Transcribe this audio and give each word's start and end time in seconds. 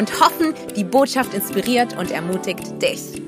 und 0.00 0.18
hoffen, 0.18 0.54
die 0.76 0.84
Botschaft 0.84 1.34
inspiriert 1.34 1.94
und 1.98 2.10
ermutigt 2.10 2.80
dich. 2.80 3.20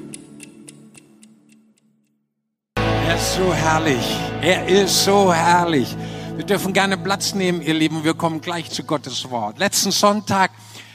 Er 2.77 3.15
ist 3.15 3.35
so 3.35 3.53
herrlich. 3.53 4.17
Er 4.41 4.67
ist 4.67 5.05
so 5.05 5.35
herrlich. 5.35 5.95
Wir 6.37 6.47
dürfen 6.47 6.73
gerne 6.73 6.97
Platz 6.97 7.35
nehmen, 7.35 7.61
ihr 7.61 7.75
Lieben. 7.75 8.05
Wir 8.05 8.15
kommen 8.15 8.41
gleich 8.41 8.71
zu 8.71 8.85
Gottes 8.85 9.29
Wort. 9.29 9.59
Letzten 9.59 9.91
Sonntag, 9.91 10.51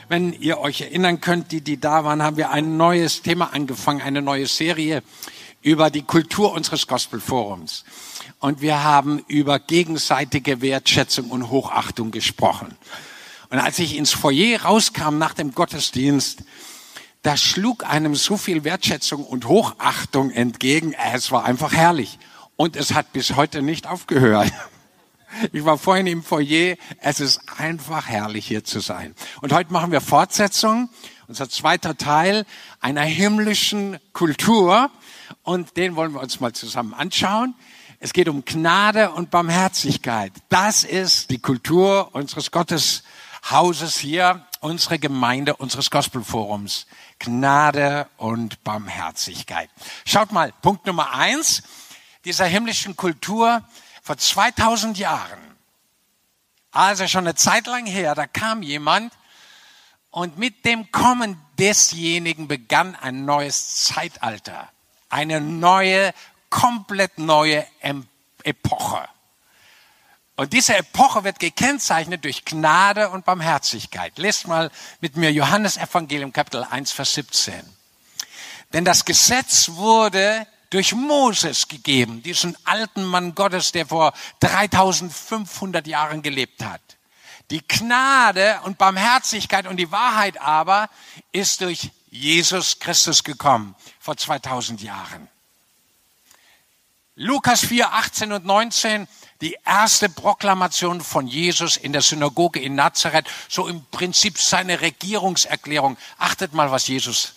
wenn 0.09 0.33
ihr 0.33 0.57
euch 0.57 0.81
erinnern 0.81 1.21
könnt, 1.21 1.51
die, 1.51 1.61
die 1.61 1.79
da 1.79 2.03
waren, 2.03 2.23
haben 2.23 2.37
wir 2.37 2.49
ein 2.49 2.75
neues 2.77 3.21
Thema 3.21 3.53
angefangen, 3.53 4.01
eine 4.01 4.23
neue 4.23 4.47
Serie 4.47 5.03
über 5.61 5.91
die 5.91 6.01
Kultur 6.01 6.53
unseres 6.53 6.87
Gospelforums. 6.87 7.85
Und 8.39 8.61
wir 8.61 8.83
haben 8.83 9.23
über 9.27 9.59
gegenseitige 9.59 10.59
Wertschätzung 10.61 11.29
und 11.29 11.51
Hochachtung 11.51 12.09
gesprochen. 12.09 12.75
Und 13.49 13.59
als 13.59 13.79
ich 13.79 13.95
ins 13.95 14.11
Foyer 14.11 14.61
rauskam 14.63 15.17
nach 15.17 15.33
dem 15.33 15.53
Gottesdienst, 15.53 16.43
da 17.21 17.35
schlug 17.35 17.85
einem 17.85 18.15
so 18.15 18.37
viel 18.37 18.63
Wertschätzung 18.63 19.25
und 19.25 19.47
Hochachtung 19.47 20.31
entgegen. 20.31 20.93
Es 21.13 21.31
war 21.31 21.45
einfach 21.45 21.73
herrlich. 21.73 22.19
Und 22.55 22.75
es 22.75 22.93
hat 22.93 23.13
bis 23.13 23.35
heute 23.35 23.61
nicht 23.61 23.87
aufgehört. 23.87 24.51
Ich 25.51 25.65
war 25.65 25.77
vorhin 25.77 26.07
im 26.07 26.23
Foyer. 26.23 26.77
Es 27.01 27.19
ist 27.19 27.41
einfach 27.57 28.07
herrlich 28.07 28.47
hier 28.47 28.63
zu 28.63 28.79
sein. 28.79 29.13
Und 29.41 29.51
heute 29.51 29.73
machen 29.73 29.91
wir 29.91 29.99
Fortsetzung. 29.99 30.89
Unser 31.27 31.49
zweiter 31.49 31.97
Teil 31.97 32.45
einer 32.79 33.01
himmlischen 33.01 33.99
Kultur. 34.13 34.89
Und 35.43 35.75
den 35.75 35.97
wollen 35.97 36.13
wir 36.13 36.21
uns 36.21 36.39
mal 36.39 36.53
zusammen 36.53 36.93
anschauen. 36.93 37.55
Es 37.99 38.13
geht 38.13 38.29
um 38.29 38.45
Gnade 38.45 39.11
und 39.11 39.29
Barmherzigkeit. 39.29 40.31
Das 40.47 40.85
ist 40.85 41.29
die 41.29 41.39
Kultur 41.39 42.15
unseres 42.15 42.49
Gotteshauses 43.47 43.97
hier, 43.97 44.45
unsere 44.59 44.99
Gemeinde, 44.99 45.55
unseres 45.55 45.89
Gospelforums. 45.89 46.85
Gnade 47.19 48.07
und 48.17 48.63
Barmherzigkeit. 48.63 49.69
Schaut 50.05 50.31
mal, 50.31 50.51
Punkt 50.61 50.85
Nummer 50.85 51.13
eins 51.13 51.63
dieser 52.25 52.45
himmlischen 52.45 52.95
Kultur 52.95 53.63
vor 54.03 54.17
2000 54.17 54.97
Jahren. 54.97 55.39
Also 56.71 57.07
schon 57.07 57.25
eine 57.25 57.35
Zeit 57.35 57.67
lang 57.67 57.85
her, 57.85 58.15
da 58.15 58.27
kam 58.27 58.61
jemand 58.63 59.13
und 60.11 60.37
mit 60.37 60.65
dem 60.65 60.91
Kommen 60.91 61.41
desjenigen 61.57 62.47
begann 62.47 62.95
ein 62.95 63.25
neues 63.25 63.85
Zeitalter, 63.85 64.69
eine 65.09 65.39
neue, 65.39 66.13
komplett 66.49 67.17
neue 67.17 67.65
Epoche. 68.43 69.07
Und 70.37 70.53
diese 70.53 70.77
Epoche 70.77 71.23
wird 71.23 71.39
gekennzeichnet 71.39 72.23
durch 72.23 72.45
Gnade 72.45 73.09
und 73.09 73.25
Barmherzigkeit. 73.25 74.19
Lest 74.19 74.47
mal 74.47 74.69
mit 75.01 75.17
mir 75.17 75.31
Johannes 75.31 75.77
Evangelium 75.77 76.31
Kapitel 76.31 76.63
1, 76.63 76.91
Vers 76.91 77.15
17. 77.15 77.55
Denn 78.71 78.85
das 78.85 79.03
Gesetz 79.03 79.69
wurde 79.69 80.45
durch 80.69 80.93
Moses 80.93 81.67
gegeben, 81.67 82.21
diesen 82.21 82.55
alten 82.65 83.03
Mann 83.03 83.33
Gottes, 83.33 83.71
der 83.71 83.87
vor 83.87 84.13
3500 84.41 85.87
Jahren 85.87 86.21
gelebt 86.21 86.63
hat. 86.63 86.81
Die 87.49 87.67
Gnade 87.67 88.59
und 88.63 88.77
Barmherzigkeit 88.77 89.65
und 89.65 89.77
die 89.77 89.91
Wahrheit 89.91 90.39
aber 90.39 90.87
ist 91.31 91.61
durch 91.61 91.89
Jesus 92.11 92.77
Christus 92.77 93.23
gekommen 93.23 93.73
vor 93.99 94.17
2000 94.17 94.83
Jahren. 94.83 95.29
Lukas 97.15 97.65
4, 97.65 97.93
18 97.93 98.31
und 98.31 98.45
19 98.45 99.07
die 99.41 99.57
erste 99.65 100.09
Proklamation 100.09 101.01
von 101.01 101.27
Jesus 101.27 101.77
in 101.77 101.93
der 101.93 102.01
Synagoge 102.01 102.59
in 102.59 102.75
Nazareth, 102.75 103.27
so 103.47 103.67
im 103.67 103.85
Prinzip 103.91 104.37
seine 104.37 104.81
Regierungserklärung. 104.81 105.97
Achtet 106.17 106.53
mal, 106.53 106.71
was 106.71 106.87
Jesus 106.87 107.33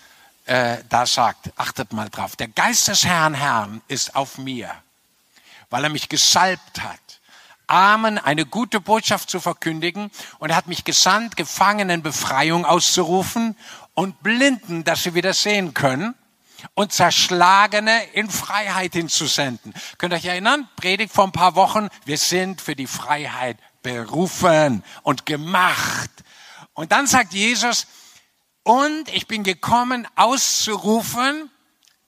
äh, 0.47 0.78
da 0.88 1.06
sagt. 1.06 1.50
Achtet 1.56 1.93
mal 1.93 2.09
drauf. 2.09 2.37
Der 2.37 2.49
Geist 2.49 2.88
des 2.88 3.05
Herrn, 3.05 3.34
Herrn 3.34 3.83
ist 3.88 4.16
auf 4.16 4.38
mir, 4.38 4.71
weil 5.69 5.84
er 5.84 5.91
mich 5.91 6.09
gesalbt 6.09 6.83
hat. 6.83 6.99
Armen 7.66 8.19
eine 8.19 8.47
gute 8.47 8.81
Botschaft 8.81 9.31
zu 9.31 9.38
verkündigen 9.38 10.11
und 10.38 10.50
er 10.50 10.56
hat 10.56 10.67
mich 10.67 10.82
gesandt, 10.82 11.37
Gefangenen 11.37 12.03
Befreiung 12.03 12.65
auszurufen 12.65 13.56
und 13.94 14.22
Blinden, 14.25 14.82
dass 14.82 15.05
sie 15.05 15.15
wieder 15.15 15.34
sehen 15.34 15.72
können 15.72 16.15
und 16.75 16.93
Zerschlagene 16.93 18.04
in 18.12 18.31
Freiheit 18.31 18.93
hinzusenden. 18.93 19.75
Könnt 19.98 20.12
ihr 20.12 20.16
euch 20.16 20.25
erinnern? 20.26 20.69
Predigt 20.76 21.12
vor 21.12 21.25
ein 21.25 21.32
paar 21.32 21.54
Wochen. 21.54 21.88
Wir 22.04 22.19
sind 22.19 22.60
für 22.60 22.76
die 22.76 22.87
Freiheit 22.87 23.59
berufen 23.82 24.84
und 25.03 25.26
gemacht. 25.26 26.10
Und 26.75 26.93
dann 26.93 27.06
sagt 27.06 27.32
Jesus, 27.32 27.87
und 28.62 29.09
ich 29.09 29.26
bin 29.26 29.43
gekommen, 29.43 30.06
auszurufen, 30.16 31.50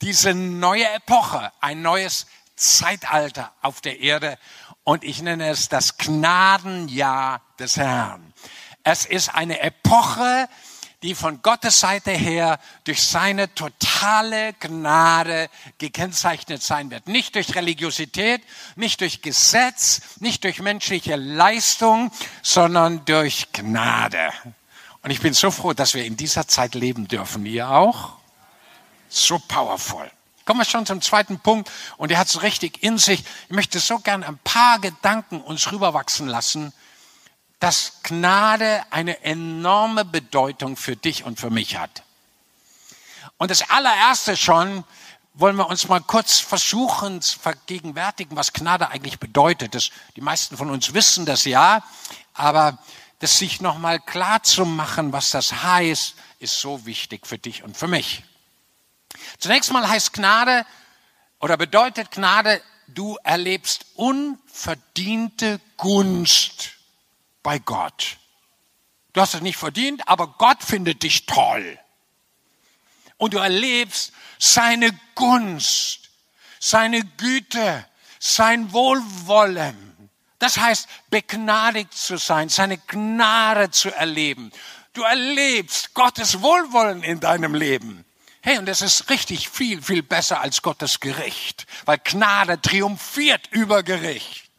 diese 0.02 0.34
neue 0.34 0.88
Epoche, 0.88 1.52
ein 1.60 1.82
neues 1.82 2.26
Zeitalter 2.56 3.52
auf 3.62 3.80
der 3.80 4.00
Erde. 4.00 4.38
Und 4.84 5.04
ich 5.04 5.22
nenne 5.22 5.48
es 5.48 5.68
das 5.68 5.96
Gnadenjahr 5.96 7.40
des 7.58 7.76
Herrn. 7.76 8.32
Es 8.84 9.06
ist 9.06 9.34
eine 9.34 9.60
Epoche, 9.60 10.48
die 11.02 11.14
von 11.14 11.42
Gottes 11.42 11.80
Seite 11.80 12.12
her 12.12 12.58
durch 12.84 13.02
seine 13.02 13.52
totale 13.54 14.52
Gnade 14.54 15.48
gekennzeichnet 15.78 16.62
sein 16.62 16.90
wird. 16.90 17.08
Nicht 17.08 17.34
durch 17.34 17.54
Religiosität, 17.54 18.42
nicht 18.76 19.00
durch 19.00 19.20
Gesetz, 19.22 20.00
nicht 20.20 20.44
durch 20.44 20.60
menschliche 20.60 21.16
Leistung, 21.16 22.12
sondern 22.42 23.04
durch 23.04 23.52
Gnade. 23.52 24.32
Und 25.02 25.10
ich 25.10 25.20
bin 25.20 25.34
so 25.34 25.50
froh, 25.50 25.72
dass 25.72 25.94
wir 25.94 26.04
in 26.04 26.16
dieser 26.16 26.46
Zeit 26.46 26.74
leben 26.74 27.08
dürfen. 27.08 27.44
Ihr 27.46 27.68
auch? 27.68 28.12
So 29.08 29.38
powerful. 29.40 30.08
Kommen 30.44 30.60
wir 30.60 30.64
schon 30.64 30.86
zum 30.86 31.00
zweiten 31.00 31.38
Punkt 31.38 31.70
und 31.96 32.10
er 32.10 32.18
hat 32.18 32.28
es 32.28 32.42
richtig 32.42 32.82
in 32.82 32.98
sich. 32.98 33.24
Ich 33.48 33.54
möchte 33.54 33.78
so 33.78 33.98
gern 33.98 34.24
ein 34.24 34.38
paar 34.38 34.78
Gedanken 34.78 35.40
uns 35.40 35.70
rüberwachsen 35.70 36.26
lassen 36.28 36.72
dass 37.62 38.02
Gnade 38.02 38.82
eine 38.90 39.22
enorme 39.22 40.04
Bedeutung 40.04 40.76
für 40.76 40.96
dich 40.96 41.22
und 41.22 41.38
für 41.38 41.50
mich 41.50 41.76
hat. 41.76 42.02
Und 43.38 43.52
das 43.52 43.70
allererste 43.70 44.36
schon 44.36 44.82
wollen 45.34 45.54
wir 45.54 45.68
uns 45.68 45.86
mal 45.86 46.00
kurz 46.00 46.40
versuchen 46.40 47.22
zu 47.22 47.38
vergegenwärtigen, 47.38 48.36
was 48.36 48.52
Gnade 48.52 48.88
eigentlich 48.88 49.20
bedeutet. 49.20 49.76
Das, 49.76 49.90
die 50.16 50.20
meisten 50.20 50.56
von 50.56 50.70
uns 50.70 50.92
wissen 50.92 51.24
das 51.24 51.44
ja, 51.44 51.84
aber 52.34 52.78
das 53.20 53.38
sich 53.38 53.60
nochmal 53.60 54.00
klar 54.00 54.42
zu 54.42 54.64
machen, 54.64 55.12
was 55.12 55.30
das 55.30 55.62
heißt, 55.62 56.16
ist 56.40 56.58
so 56.58 56.84
wichtig 56.84 57.28
für 57.28 57.38
dich 57.38 57.62
und 57.62 57.76
für 57.76 57.86
mich. 57.86 58.24
Zunächst 59.38 59.70
mal 59.70 59.88
heißt 59.88 60.12
Gnade 60.14 60.66
oder 61.38 61.56
bedeutet 61.56 62.10
Gnade, 62.10 62.60
du 62.88 63.18
erlebst 63.22 63.86
unverdiente 63.94 65.60
Gunst 65.76 66.81
bei 67.42 67.58
Gott. 67.58 68.18
Du 69.12 69.20
hast 69.20 69.34
es 69.34 69.42
nicht 69.42 69.58
verdient, 69.58 70.06
aber 70.08 70.26
Gott 70.26 70.62
findet 70.62 71.02
dich 71.02 71.26
toll. 71.26 71.78
Und 73.18 73.34
du 73.34 73.38
erlebst 73.38 74.12
seine 74.38 74.90
Gunst, 75.14 76.10
seine 76.58 77.04
Güte, 77.04 77.86
sein 78.18 78.72
Wohlwollen. 78.72 80.10
Das 80.38 80.56
heißt, 80.56 80.88
begnadigt 81.10 81.94
zu 81.94 82.16
sein, 82.16 82.48
seine 82.48 82.78
Gnade 82.78 83.70
zu 83.70 83.94
erleben. 83.94 84.50
Du 84.92 85.02
erlebst 85.02 85.94
Gottes 85.94 86.42
Wohlwollen 86.42 87.02
in 87.02 87.20
deinem 87.20 87.54
Leben. 87.54 88.04
Hey, 88.42 88.58
und 88.58 88.66
das 88.66 88.82
ist 88.82 89.08
richtig 89.08 89.48
viel, 89.48 89.80
viel 89.80 90.02
besser 90.02 90.40
als 90.40 90.62
Gottes 90.62 90.98
Gericht, 90.98 91.66
weil 91.84 91.98
Gnade 91.98 92.60
triumphiert 92.60 93.46
über 93.52 93.84
Gericht. 93.84 94.50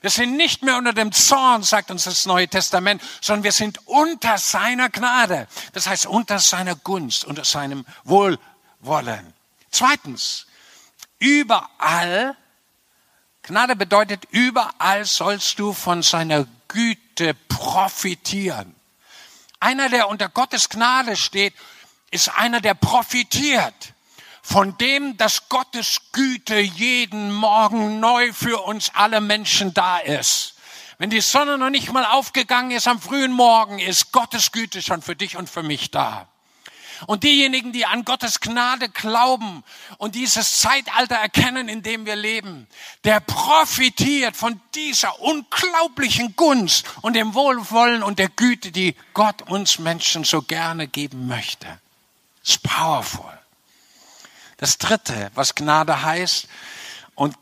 Wir 0.00 0.10
sind 0.10 0.36
nicht 0.36 0.62
mehr 0.62 0.76
unter 0.76 0.92
dem 0.92 1.12
Zorn, 1.12 1.62
sagt 1.62 1.90
uns 1.90 2.04
das 2.04 2.26
Neue 2.26 2.48
Testament, 2.48 3.02
sondern 3.20 3.44
wir 3.44 3.52
sind 3.52 3.80
unter 3.86 4.38
seiner 4.38 4.88
Gnade. 4.90 5.48
Das 5.72 5.86
heißt 5.86 6.06
unter 6.06 6.38
seiner 6.38 6.74
Gunst, 6.74 7.24
unter 7.24 7.44
seinem 7.44 7.84
Wohlwollen. 8.04 9.32
Zweitens, 9.70 10.46
überall, 11.18 12.36
Gnade 13.42 13.76
bedeutet, 13.76 14.24
überall 14.30 15.04
sollst 15.04 15.58
du 15.58 15.72
von 15.72 16.02
seiner 16.02 16.46
Güte 16.68 17.34
profitieren. 17.48 18.74
Einer, 19.60 19.88
der 19.88 20.08
unter 20.08 20.28
Gottes 20.28 20.68
Gnade 20.68 21.16
steht, 21.16 21.54
ist 22.10 22.28
einer, 22.28 22.60
der 22.60 22.74
profitiert 22.74 23.94
von 24.46 24.78
dem, 24.78 25.16
dass 25.16 25.48
Gottes 25.48 26.00
Güte 26.12 26.60
jeden 26.60 27.34
Morgen 27.34 27.98
neu 27.98 28.32
für 28.32 28.62
uns 28.62 28.92
alle 28.94 29.20
Menschen 29.20 29.74
da 29.74 29.98
ist. 29.98 30.54
Wenn 30.98 31.10
die 31.10 31.20
Sonne 31.20 31.58
noch 31.58 31.68
nicht 31.68 31.92
mal 31.92 32.04
aufgegangen 32.04 32.70
ist 32.70 32.86
am 32.86 33.00
frühen 33.00 33.32
Morgen, 33.32 33.80
ist 33.80 34.12
Gottes 34.12 34.52
Güte 34.52 34.82
schon 34.82 35.02
für 35.02 35.16
dich 35.16 35.36
und 35.36 35.50
für 35.50 35.64
mich 35.64 35.90
da. 35.90 36.28
Und 37.08 37.24
diejenigen, 37.24 37.72
die 37.72 37.86
an 37.86 38.04
Gottes 38.04 38.38
Gnade 38.38 38.88
glauben 38.88 39.64
und 39.98 40.14
dieses 40.14 40.60
Zeitalter 40.60 41.16
erkennen, 41.16 41.68
in 41.68 41.82
dem 41.82 42.06
wir 42.06 42.16
leben, 42.16 42.68
der 43.02 43.18
profitiert 43.18 44.36
von 44.36 44.60
dieser 44.76 45.20
unglaublichen 45.20 46.36
Gunst 46.36 46.86
und 47.02 47.14
dem 47.14 47.34
Wohlwollen 47.34 48.04
und 48.04 48.20
der 48.20 48.28
Güte, 48.28 48.70
die 48.70 48.94
Gott 49.12 49.42
uns 49.42 49.80
Menschen 49.80 50.22
so 50.22 50.40
gerne 50.40 50.86
geben 50.86 51.26
möchte. 51.26 51.66
Ist 52.44 52.62
powerful. 52.62 53.35
Das 54.56 54.78
dritte, 54.78 55.30
was 55.34 55.54
Gnade 55.54 56.02
heißt, 56.02 56.48
und 57.14 57.36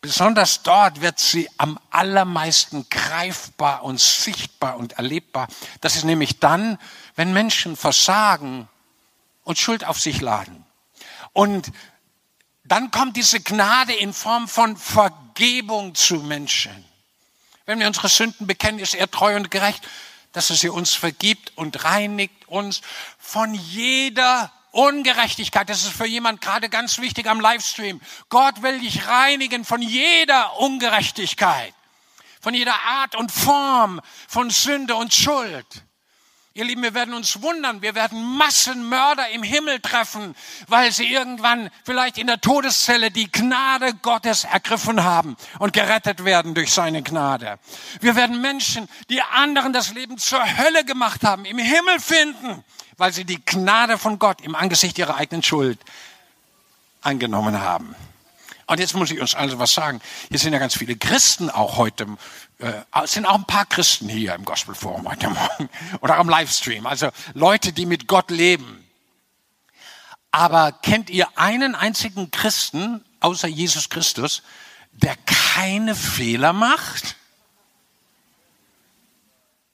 besonders 0.00 0.62
dort 0.62 1.00
wird 1.00 1.18
sie 1.18 1.48
am 1.58 1.78
allermeisten 1.90 2.88
greifbar 2.88 3.82
und 3.84 4.00
sichtbar 4.00 4.76
und 4.76 4.94
erlebbar. 4.94 5.48
Das 5.80 5.96
ist 5.96 6.04
nämlich 6.04 6.40
dann, 6.40 6.78
wenn 7.14 7.32
Menschen 7.32 7.76
versagen 7.76 8.68
und 9.44 9.58
Schuld 9.58 9.84
auf 9.84 10.00
sich 10.00 10.20
laden. 10.20 10.64
Und 11.32 11.70
dann 12.64 12.90
kommt 12.90 13.16
diese 13.16 13.40
Gnade 13.40 13.94
in 13.94 14.12
Form 14.12 14.48
von 14.48 14.76
Vergebung 14.76 15.94
zu 15.94 16.16
Menschen. 16.16 16.84
Wenn 17.64 17.78
wir 17.78 17.86
unsere 17.86 18.08
Sünden 18.08 18.46
bekennen, 18.46 18.80
ist 18.80 18.94
er 18.94 19.10
treu 19.10 19.36
und 19.36 19.50
gerecht, 19.50 19.86
dass 20.32 20.50
er 20.50 20.56
sie 20.56 20.68
uns 20.68 20.94
vergibt 20.94 21.52
und 21.56 21.84
reinigt 21.84 22.48
uns 22.48 22.82
von 23.18 23.54
jeder 23.54 24.52
Ungerechtigkeit. 24.76 25.68
Das 25.68 25.84
ist 25.84 25.92
für 25.92 26.06
jemand 26.06 26.40
gerade 26.40 26.68
ganz 26.68 26.98
wichtig 26.98 27.28
am 27.28 27.40
Livestream. 27.40 28.00
Gott 28.28 28.62
will 28.62 28.78
dich 28.80 29.08
reinigen 29.08 29.64
von 29.64 29.80
jeder 29.80 30.58
Ungerechtigkeit, 30.58 31.72
von 32.40 32.52
jeder 32.52 32.78
Art 32.86 33.16
und 33.16 33.32
Form 33.32 34.00
von 34.28 34.50
Sünde 34.50 34.94
und 34.94 35.14
Schuld. 35.14 35.66
Ihr 36.56 36.64
Lieben, 36.64 36.82
wir 36.82 36.94
werden 36.94 37.12
uns 37.12 37.42
wundern, 37.42 37.82
wir 37.82 37.94
werden 37.94 38.22
Massenmörder 38.38 39.28
im 39.28 39.42
Himmel 39.42 39.78
treffen, 39.80 40.34
weil 40.68 40.90
sie 40.90 41.04
irgendwann 41.04 41.68
vielleicht 41.84 42.16
in 42.16 42.26
der 42.26 42.40
Todeszelle 42.40 43.10
die 43.10 43.30
Gnade 43.30 43.92
Gottes 44.00 44.44
ergriffen 44.44 45.04
haben 45.04 45.36
und 45.58 45.74
gerettet 45.74 46.24
werden 46.24 46.54
durch 46.54 46.72
seine 46.72 47.02
Gnade. 47.02 47.58
Wir 48.00 48.16
werden 48.16 48.40
Menschen, 48.40 48.88
die 49.10 49.20
anderen 49.20 49.74
das 49.74 49.92
Leben 49.92 50.16
zur 50.16 50.42
Hölle 50.56 50.86
gemacht 50.86 51.24
haben, 51.24 51.44
im 51.44 51.58
Himmel 51.58 52.00
finden, 52.00 52.64
weil 52.96 53.12
sie 53.12 53.24
die 53.24 53.44
Gnade 53.44 53.98
von 53.98 54.18
Gott 54.18 54.40
im 54.40 54.54
Angesicht 54.54 54.98
ihrer 54.98 55.16
eigenen 55.16 55.42
Schuld 55.42 55.78
angenommen 57.02 57.60
haben. 57.60 57.94
Und 58.66 58.80
jetzt 58.80 58.94
muss 58.94 59.12
ich 59.12 59.20
uns 59.20 59.34
also 59.34 59.58
was 59.58 59.72
sagen. 59.72 60.00
Hier 60.28 60.38
sind 60.38 60.52
ja 60.52 60.58
ganz 60.58 60.76
viele 60.76 60.96
Christen 60.96 61.50
auch 61.50 61.76
heute. 61.76 62.06
Äh, 62.58 63.06
sind 63.06 63.24
auch 63.24 63.36
ein 63.36 63.44
paar 63.44 63.66
Christen 63.66 64.08
hier 64.08 64.34
im 64.34 64.44
Gospelforum 64.44 65.08
heute 65.08 65.30
Morgen 65.30 65.70
oder 66.00 66.16
am 66.16 66.28
Livestream. 66.28 66.86
Also 66.86 67.10
Leute, 67.34 67.72
die 67.72 67.86
mit 67.86 68.08
Gott 68.08 68.30
leben. 68.30 68.82
Aber 70.32 70.72
kennt 70.72 71.10
ihr 71.10 71.28
einen 71.38 71.74
einzigen 71.74 72.30
Christen 72.30 73.04
außer 73.20 73.48
Jesus 73.48 73.88
Christus, 73.88 74.42
der 74.90 75.16
keine 75.24 75.94
Fehler 75.94 76.52
macht? 76.52 77.16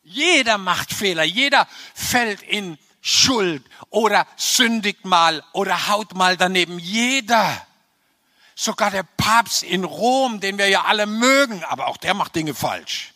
Jeder 0.03 0.59
macht 0.59 0.93
Fehler. 0.93 1.25
Jeder 1.25 1.67
fällt 1.95 2.43
in 2.43 2.79
Schuld 3.05 3.65
oder 3.91 4.27
sündigt 4.37 5.05
mal 5.05 5.45
oder 5.53 5.89
haut 5.89 6.15
mal 6.15 6.37
daneben. 6.37 6.79
Jeder. 6.79 7.67
Sogar 8.55 8.91
der 8.91 9.03
Papst 9.03 9.65
in 9.65 9.83
Rom, 9.83 10.39
den 10.41 10.57
wir 10.57 10.69
ja 10.69 10.85
alle 10.85 11.07
mögen, 11.07 11.65
aber 11.65 11.89
auch 11.89 11.97
der 11.97 12.15
macht 12.15 12.37
Dinge 12.37 12.55
falsch. 12.55 13.13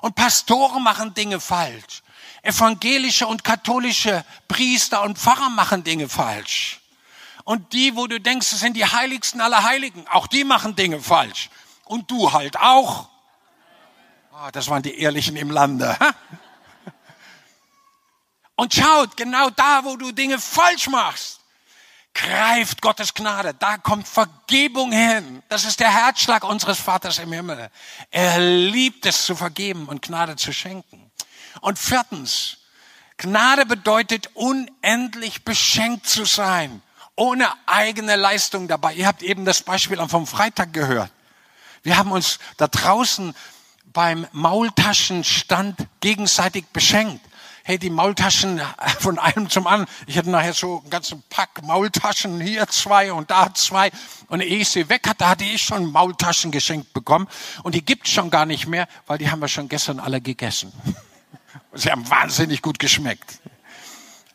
Und 0.00 0.14
Pastoren 0.14 0.82
machen 0.82 1.12
Dinge 1.12 1.40
falsch. 1.40 2.02
Evangelische 2.42 3.26
und 3.26 3.42
katholische 3.42 4.24
Priester 4.46 5.02
und 5.02 5.18
Pfarrer 5.18 5.50
machen 5.50 5.82
Dinge 5.82 6.08
falsch. 6.08 6.80
Und 7.42 7.72
die, 7.72 7.96
wo 7.96 8.06
du 8.06 8.20
denkst, 8.20 8.52
es 8.52 8.60
sind 8.60 8.76
die 8.76 8.86
heiligsten 8.86 9.40
aller 9.40 9.64
Heiligen, 9.64 10.06
auch 10.08 10.26
die 10.26 10.44
machen 10.44 10.76
Dinge 10.76 11.00
falsch. 11.00 11.50
Und 11.84 12.10
du 12.10 12.32
halt 12.32 12.60
auch. 12.60 13.08
Oh, 14.32 14.50
das 14.52 14.68
waren 14.68 14.82
die 14.82 14.98
Ehrlichen 14.98 15.36
im 15.36 15.50
Lande. 15.50 15.96
Und 18.64 18.72
schaut, 18.72 19.14
genau 19.18 19.50
da, 19.50 19.84
wo 19.84 19.94
du 19.94 20.10
Dinge 20.10 20.38
falsch 20.38 20.88
machst, 20.88 21.40
greift 22.14 22.80
Gottes 22.80 23.12
Gnade. 23.12 23.52
Da 23.52 23.76
kommt 23.76 24.08
Vergebung 24.08 24.90
hin. 24.90 25.42
Das 25.50 25.66
ist 25.66 25.80
der 25.80 25.92
Herzschlag 25.92 26.44
unseres 26.44 26.78
Vaters 26.78 27.18
im 27.18 27.30
Himmel. 27.30 27.70
Er 28.10 28.38
liebt 28.40 29.04
es 29.04 29.26
zu 29.26 29.36
vergeben 29.36 29.84
und 29.84 30.00
Gnade 30.00 30.36
zu 30.36 30.50
schenken. 30.50 31.10
Und 31.60 31.78
viertens, 31.78 32.56
Gnade 33.18 33.66
bedeutet 33.66 34.30
unendlich 34.32 35.44
beschenkt 35.44 36.08
zu 36.08 36.24
sein, 36.24 36.80
ohne 37.16 37.52
eigene 37.66 38.16
Leistung 38.16 38.66
dabei. 38.66 38.94
Ihr 38.94 39.06
habt 39.06 39.22
eben 39.22 39.44
das 39.44 39.60
Beispiel 39.62 39.98
vom 40.08 40.26
Freitag 40.26 40.72
gehört. 40.72 41.12
Wir 41.82 41.98
haben 41.98 42.12
uns 42.12 42.38
da 42.56 42.66
draußen 42.66 43.34
beim 43.92 44.26
Maultaschenstand 44.32 45.86
gegenseitig 46.00 46.64
beschenkt 46.72 47.20
hey, 47.64 47.78
die 47.78 47.90
Maultaschen 47.90 48.60
von 49.00 49.18
einem 49.18 49.48
zum 49.48 49.66
anderen. 49.66 49.88
Ich 50.06 50.18
hatte 50.18 50.30
nachher 50.30 50.52
so 50.52 50.80
einen 50.80 50.90
ganzen 50.90 51.24
Pack 51.30 51.62
Maultaschen, 51.62 52.40
hier 52.40 52.68
zwei 52.68 53.12
und 53.12 53.30
da 53.30 53.52
zwei. 53.54 53.90
Und 54.28 54.42
ehe 54.42 54.58
ich 54.58 54.68
sie 54.68 54.88
weg 54.90 55.08
hatte, 55.08 55.26
hatte 55.26 55.44
ich 55.44 55.62
schon 55.62 55.90
Maultaschen 55.90 56.50
geschenkt 56.50 56.92
bekommen. 56.92 57.26
Und 57.62 57.74
die 57.74 57.84
gibt's 57.84 58.10
schon 58.10 58.30
gar 58.30 58.44
nicht 58.44 58.66
mehr, 58.66 58.86
weil 59.06 59.16
die 59.16 59.30
haben 59.30 59.40
wir 59.40 59.48
schon 59.48 59.68
gestern 59.68 59.98
alle 59.98 60.20
gegessen. 60.20 60.72
Sie 61.76 61.90
haben 61.90 62.08
wahnsinnig 62.08 62.62
gut 62.62 62.78
geschmeckt. 62.78 63.40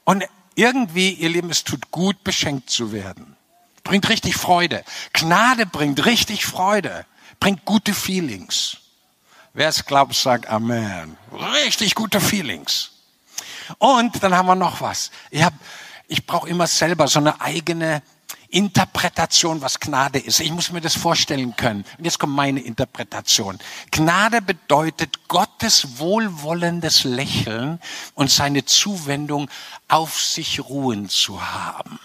Und 0.04 0.26
irgendwie, 0.56 1.12
ihr 1.12 1.30
Lieben, 1.30 1.50
es 1.50 1.64
tut 1.64 1.90
gut, 1.90 2.22
beschenkt 2.26 2.70
zu 2.70 2.92
werden. 2.92 3.38
Bringt 3.84 4.10
richtig 4.10 4.36
Freude. 4.36 4.84
Gnade 5.14 5.66
bringt 5.66 6.06
richtig 6.06 6.46
Freude. 6.46 7.06
Bringt 7.40 7.64
gute 7.64 7.94
Feelings. 7.94 8.78
Wer 9.54 9.70
es 9.70 9.86
glaubt, 9.86 10.16
sagt 10.16 10.48
Amen. 10.48 11.16
Richtig 11.32 11.96
gute 11.96 12.20
Feelings. 12.20 12.92
Und 13.78 14.22
dann 14.24 14.36
haben 14.36 14.48
wir 14.48 14.56
noch 14.56 14.82
was. 14.82 15.12
Ich, 15.30 15.44
hab, 15.44 15.54
ich 16.08 16.26
brauche 16.26 16.50
immer 16.50 16.68
selber 16.68 17.08
so 17.08 17.20
eine 17.20 17.40
eigene 17.40 18.02
Interpretation, 18.52 19.62
was 19.62 19.80
Gnade 19.80 20.20
ist. 20.20 20.40
Ich 20.40 20.52
muss 20.52 20.72
mir 20.72 20.82
das 20.82 20.96
vorstellen 20.96 21.56
können. 21.56 21.86
Und 21.98 22.06
jetzt 22.06 22.18
kommt 22.18 22.36
meine 22.36 22.60
Interpretation. 22.60 23.60
Gnade 23.92 24.42
bedeutet 24.42 25.28
Gottes 25.28 26.00
wohlwollendes 26.00 27.04
Lächeln 27.04 27.80
und 28.16 28.32
seine 28.32 28.66
Zuwendung 28.66 29.50
auf 29.88 30.20
sich 30.20 30.62
ruhen 30.62 31.10
zu 31.10 31.40
haben. 31.42 32.00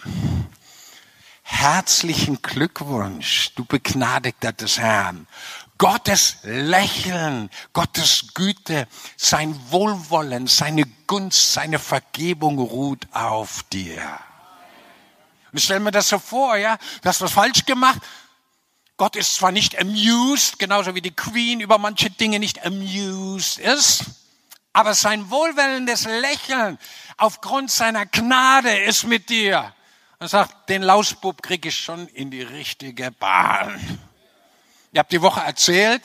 Herzlichen 1.41 2.41
Glückwunsch, 2.41 3.51
du 3.55 3.65
Begnadigter 3.65 4.51
des 4.51 4.79
Herrn. 4.79 5.27
Gottes 5.77 6.37
Lächeln, 6.43 7.49
Gottes 7.73 8.33
Güte, 8.33 8.87
sein 9.17 9.59
Wohlwollen, 9.71 10.47
seine 10.47 10.85
Gunst, 11.07 11.53
seine 11.53 11.79
Vergebung 11.79 12.59
ruht 12.59 13.07
auf 13.11 13.63
dir. 13.63 14.01
Und 15.51 15.57
ich 15.57 15.65
stelle 15.65 15.81
mir 15.81 15.91
das 15.91 16.09
so 16.09 16.19
vor, 16.19 16.55
ja, 16.55 16.77
du 17.01 17.09
hast 17.09 17.21
was 17.21 17.31
falsch 17.31 17.65
gemacht. 17.65 17.99
Gott 18.97 19.17
ist 19.17 19.35
zwar 19.35 19.51
nicht 19.51 19.77
amused, 19.77 20.59
genauso 20.59 20.95
wie 20.95 21.01
die 21.01 21.15
Queen 21.15 21.59
über 21.59 21.77
manche 21.77 22.09
Dinge 22.09 22.39
nicht 22.39 22.65
amused 22.65 23.59
ist, 23.59 24.05
aber 24.71 24.93
sein 24.93 25.29
wohlwollendes 25.29 26.05
Lächeln 26.05 26.77
aufgrund 27.17 27.71
seiner 27.71 28.05
Gnade 28.05 28.77
ist 28.77 29.03
mit 29.03 29.29
dir. 29.29 29.73
Er 30.19 30.27
sagt, 30.29 30.69
den 30.69 30.81
Lausbub 30.81 31.41
krieg 31.41 31.65
ich 31.65 31.77
schon 31.77 32.07
in 32.07 32.31
die 32.31 32.41
richtige 32.41 33.11
Bahn. 33.11 33.99
Ihr 34.95 34.99
habt 34.99 35.11
die 35.11 35.21
Woche 35.21 35.41
erzählt, 35.41 36.01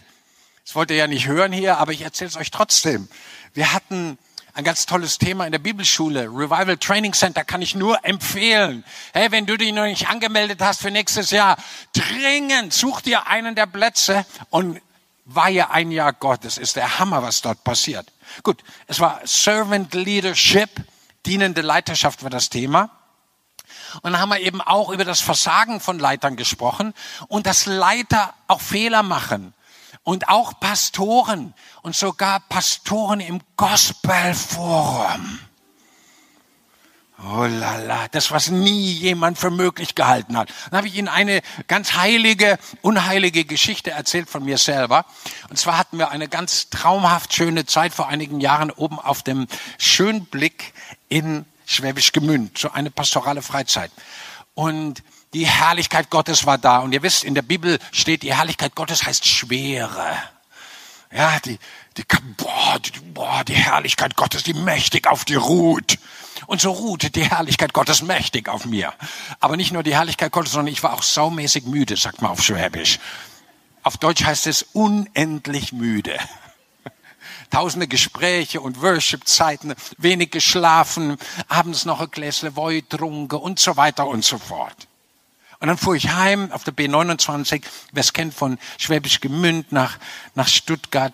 das 0.65 0.75
wollt 0.75 0.91
ihr 0.91 0.97
ja 0.97 1.07
nicht 1.07 1.29
hören 1.29 1.53
hier, 1.53 1.79
aber 1.79 1.93
ich 1.93 2.03
erzähle 2.03 2.29
es 2.29 2.37
euch 2.37 2.51
trotzdem. 2.51 3.09
Wir 3.55 3.73
hatten 3.73 4.19
ein 4.53 4.65
ganz 4.65 4.85
tolles 4.85 5.19
Thema 5.19 5.47
in 5.47 5.53
der 5.53 5.61
Bibelschule. 5.61 6.25
Revival 6.25 6.77
Training 6.77 7.13
Center 7.13 7.45
kann 7.45 7.63
ich 7.63 7.77
nur 7.77 8.05
empfehlen. 8.05 8.83
Hey, 9.13 9.31
wenn 9.31 9.47
du 9.47 9.57
dich 9.57 9.73
noch 9.73 9.85
nicht 9.85 10.09
angemeldet 10.09 10.61
hast 10.61 10.83
für 10.83 10.91
nächstes 10.91 11.31
Jahr, 11.31 11.57
dringend 11.93 12.73
such 12.73 13.03
dir 13.03 13.29
einen 13.29 13.55
der 13.55 13.67
Plätze 13.67 14.27
und 14.49 14.81
weihe 15.25 15.71
ein 15.71 15.93
Jahr 15.93 16.13
Gott. 16.13 16.45
Das 16.45 16.59
ist 16.59 16.75
der 16.75 16.99
Hammer, 16.99 17.23
was 17.23 17.43
dort 17.43 17.63
passiert. 17.63 18.13
Gut, 18.43 18.61
es 18.89 18.99
war 18.99 19.21
Servant 19.23 19.95
Leadership, 19.95 20.69
dienende 21.25 21.61
Leiterschaft 21.61 22.25
war 22.25 22.31
das 22.31 22.51
Thema. 22.51 22.91
Und 24.03 24.13
dann 24.13 24.21
haben 24.21 24.31
wir 24.31 24.41
eben 24.41 24.61
auch 24.61 24.91
über 24.91 25.05
das 25.05 25.21
Versagen 25.21 25.81
von 25.81 25.99
Leitern 25.99 26.37
gesprochen 26.37 26.95
und 27.29 27.47
dass 27.47 27.67
Leiter 27.67 28.35
auch 28.47 28.61
Fehler 28.61 29.03
machen. 29.03 29.55
Und 30.03 30.29
auch 30.29 30.59
Pastoren 30.59 31.53
und 31.83 31.95
sogar 31.95 32.41
Pastoren 32.41 33.21
im 33.21 33.41
Gospelforum. 33.57 35.41
Oh 37.23 37.45
la 37.45 37.77
la, 37.77 38.09
das, 38.09 38.31
was 38.31 38.49
nie 38.49 38.93
jemand 38.93 39.37
für 39.37 39.51
möglich 39.51 39.95
gehalten 39.95 40.39
hat. 40.39 40.49
Dann 40.71 40.79
habe 40.79 40.89
ich 40.89 40.97
Ihnen 40.97 41.09
eine 41.09 41.43
ganz 41.69 41.93
heilige, 41.93 42.59
unheilige 42.81 43.45
Geschichte 43.45 43.91
erzählt 43.91 44.31
von 44.31 44.43
mir 44.43 44.57
selber. 44.57 45.05
Und 45.51 45.59
zwar 45.59 45.77
hatten 45.77 45.99
wir 45.99 46.11
eine 46.11 46.29
ganz 46.29 46.71
traumhaft 46.71 47.35
schöne 47.35 47.67
Zeit 47.67 47.93
vor 47.93 48.09
einigen 48.09 48.41
Jahren 48.41 48.71
oben 48.71 48.99
auf 48.99 49.23
dem 49.23 49.49
Schönblick 49.77 50.73
in 51.11 51.45
Schwäbisch 51.71 52.11
Gemünd, 52.11 52.59
so 52.59 52.73
eine 52.73 52.91
pastorale 52.91 53.43
Freizeit. 53.43 53.93
Und 54.55 55.05
die 55.33 55.47
Herrlichkeit 55.47 56.11
Gottes 56.11 56.45
war 56.45 56.59
da. 56.59 56.79
Und 56.79 56.93
ihr 56.93 57.03
wisst, 57.05 57.23
in 57.23 57.37
der 57.37 57.43
Bibel 57.43 57.79
steht, 57.93 58.25
die 58.25 58.35
Herrlichkeit 58.35 58.75
Gottes 58.75 59.07
heißt 59.07 59.25
Schwere. 59.25 60.17
Ja, 61.13 61.39
die, 61.45 61.61
die, 61.97 62.05
boah, 62.37 62.79
die, 62.81 62.91
boah, 63.15 63.45
die 63.45 63.55
Herrlichkeit 63.55 64.17
Gottes, 64.17 64.43
die 64.43 64.55
mächtig 64.55 65.07
auf 65.07 65.25
dir 65.25 65.39
ruht. 65.39 65.99
Und 66.47 66.61
so 66.61 66.73
ruhte 66.73 67.11
die 67.11 67.31
Herrlichkeit 67.31 67.73
Gottes 67.73 68.03
mächtig 68.03 68.49
auf 68.49 68.65
mir. 68.65 68.93
Aber 69.39 69.57
nicht 69.57 69.73
nur 69.73 69.85
die 69.85 69.95
Herrlichkeit 69.95 70.33
Gottes, 70.33 70.53
sondern 70.53 70.73
ich 70.73 70.83
war 70.83 70.93
auch 70.93 71.05
saumäßig 71.05 71.67
müde, 71.67 71.97
sagt 71.97 72.21
man 72.21 72.33
auf 72.33 72.43
Schwäbisch. 72.43 72.99
Auf 73.85 73.97
Deutsch 73.97 74.25
heißt 74.25 74.49
es 74.49 74.67
unendlich 74.73 75.73
müde. 75.73 76.19
Tausende 77.51 77.89
Gespräche 77.89 78.61
und 78.61 78.81
Worship-Zeiten, 78.81 79.75
wenig 79.99 80.31
geschlafen, 80.31 81.17
abends 81.49 81.85
noch 81.85 82.01
ein 82.01 82.11
Gläsle 82.11 82.57
Woi 82.57 82.83
trunken 82.89 83.39
und 83.39 83.59
so 83.59 83.77
weiter 83.77 84.07
und 84.07 84.25
so 84.25 84.39
fort. 84.39 84.89
Und 85.61 85.69
dann 85.69 85.77
fuhr 85.77 85.95
ich 85.95 86.11
heim 86.11 86.51
auf 86.53 86.65
der 86.65 86.75
B29, 86.75 87.63
wer 87.93 88.01
es 88.01 88.13
kennt, 88.15 88.33
von 88.33 88.59
Schwäbisch 88.79 89.21
Gemünd 89.21 89.73
nach, 89.73 89.99
nach 90.35 90.49
Stuttgart. 90.49 91.13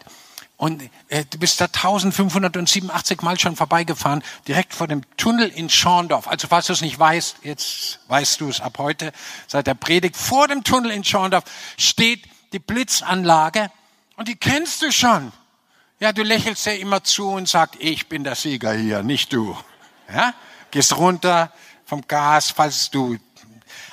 Und 0.57 0.89
äh, 1.09 1.25
du 1.29 1.39
bist 1.39 1.61
da 1.61 1.67
1587 1.67 3.21
Mal 3.23 3.39
schon 3.39 3.57
vorbeigefahren, 3.57 4.23
direkt 4.47 4.73
vor 4.73 4.87
dem 4.87 5.03
Tunnel 5.17 5.49
in 5.49 5.69
Schorndorf. 5.69 6.29
Also 6.29 6.47
falls 6.49 6.67
du 6.67 6.73
es 6.73 6.81
nicht 6.81 6.99
weißt, 6.99 7.39
jetzt 7.43 7.99
weißt 8.07 8.41
du 8.41 8.49
es 8.49 8.61
ab 8.61 8.79
heute, 8.79 9.13
seit 9.49 9.67
der 9.67 9.75
Predigt, 9.75 10.17
vor 10.17 10.49
dem 10.49 10.65
Tunnel 10.65 10.93
in 10.93 11.05
Schorndorf 11.05 11.45
steht 11.77 12.23
die 12.53 12.59
Blitzanlage 12.59 13.71
und 14.17 14.29
die 14.29 14.37
kennst 14.37 14.81
du 14.81 14.93
schon. 14.93 15.33
Ja, 15.99 16.13
du 16.13 16.23
lächelst 16.23 16.67
ja 16.67 16.73
immer 16.73 17.03
zu 17.03 17.31
und 17.31 17.49
sagst, 17.49 17.77
ich 17.81 18.09
bin 18.09 18.23
der 18.23 18.35
Sieger 18.35 18.73
hier, 18.73 19.03
nicht 19.03 19.33
du. 19.33 19.57
Ja? 20.13 20.35
Gehst 20.71 20.97
runter 20.97 21.53
vom 21.85 22.07
Gas, 22.07 22.51
falls 22.51 22.91
du. 22.91 23.17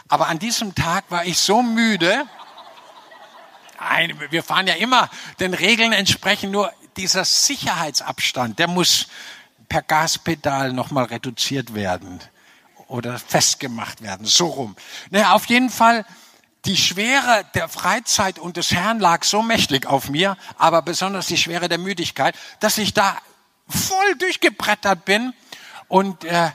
Aber 0.10 0.28
an 0.28 0.38
diesem 0.40 0.76
Tag 0.76 1.06
war 1.10 1.26
ich 1.26 1.38
so 1.38 1.62
müde, 1.62 2.26
Nein, 3.90 4.18
wir 4.30 4.44
fahren 4.44 4.68
ja 4.68 4.76
immer 4.76 5.10
den 5.40 5.54
Regeln 5.54 5.92
entsprechend, 5.92 6.52
nur 6.52 6.72
dieser 6.96 7.26
Sicherheitsabstand, 7.26 8.58
der 8.60 8.68
muss 8.68 9.08
per 9.68 9.82
Gaspedal 9.82 10.72
nochmal 10.74 11.06
reduziert 11.06 11.74
werden 11.74 12.20
oder 12.88 13.20
festgemacht 13.20 14.02
werden, 14.02 14.26
so 14.26 14.48
rum. 14.48 14.76
Naja, 15.10 15.34
auf 15.34 15.46
jeden 15.48 15.70
Fall, 15.70 16.06
die 16.66 16.78
Schwere 16.78 17.46
der 17.56 17.68
Freizeit 17.68 18.40
und 18.40 18.58
des 18.58 18.72
Herrn 18.72 19.00
lag 19.00 19.24
so 19.24 19.42
mächtig 19.42 19.86
auf 19.86 20.10
mir, 20.10 20.38
aber 20.58 20.82
besonders 20.82 21.28
die 21.28 21.38
Schwere 21.38 21.68
der 21.68 21.78
Müdigkeit, 21.78 22.36
dass 22.60 22.78
ich 22.78 22.94
da 22.94 23.18
voll 23.68 24.16
durchgebrettert 24.18 25.04
bin 25.06 25.34
und 25.88 26.24
äh, 26.24 26.52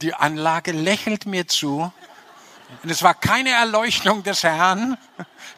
die 0.00 0.14
Anlage 0.14 0.72
lächelt 0.72 1.26
mir 1.26 1.46
zu. 1.48 1.92
Und 2.82 2.90
es 2.90 3.02
war 3.02 3.14
keine 3.14 3.50
Erleuchtung 3.50 4.22
des 4.22 4.42
Herrn, 4.42 4.96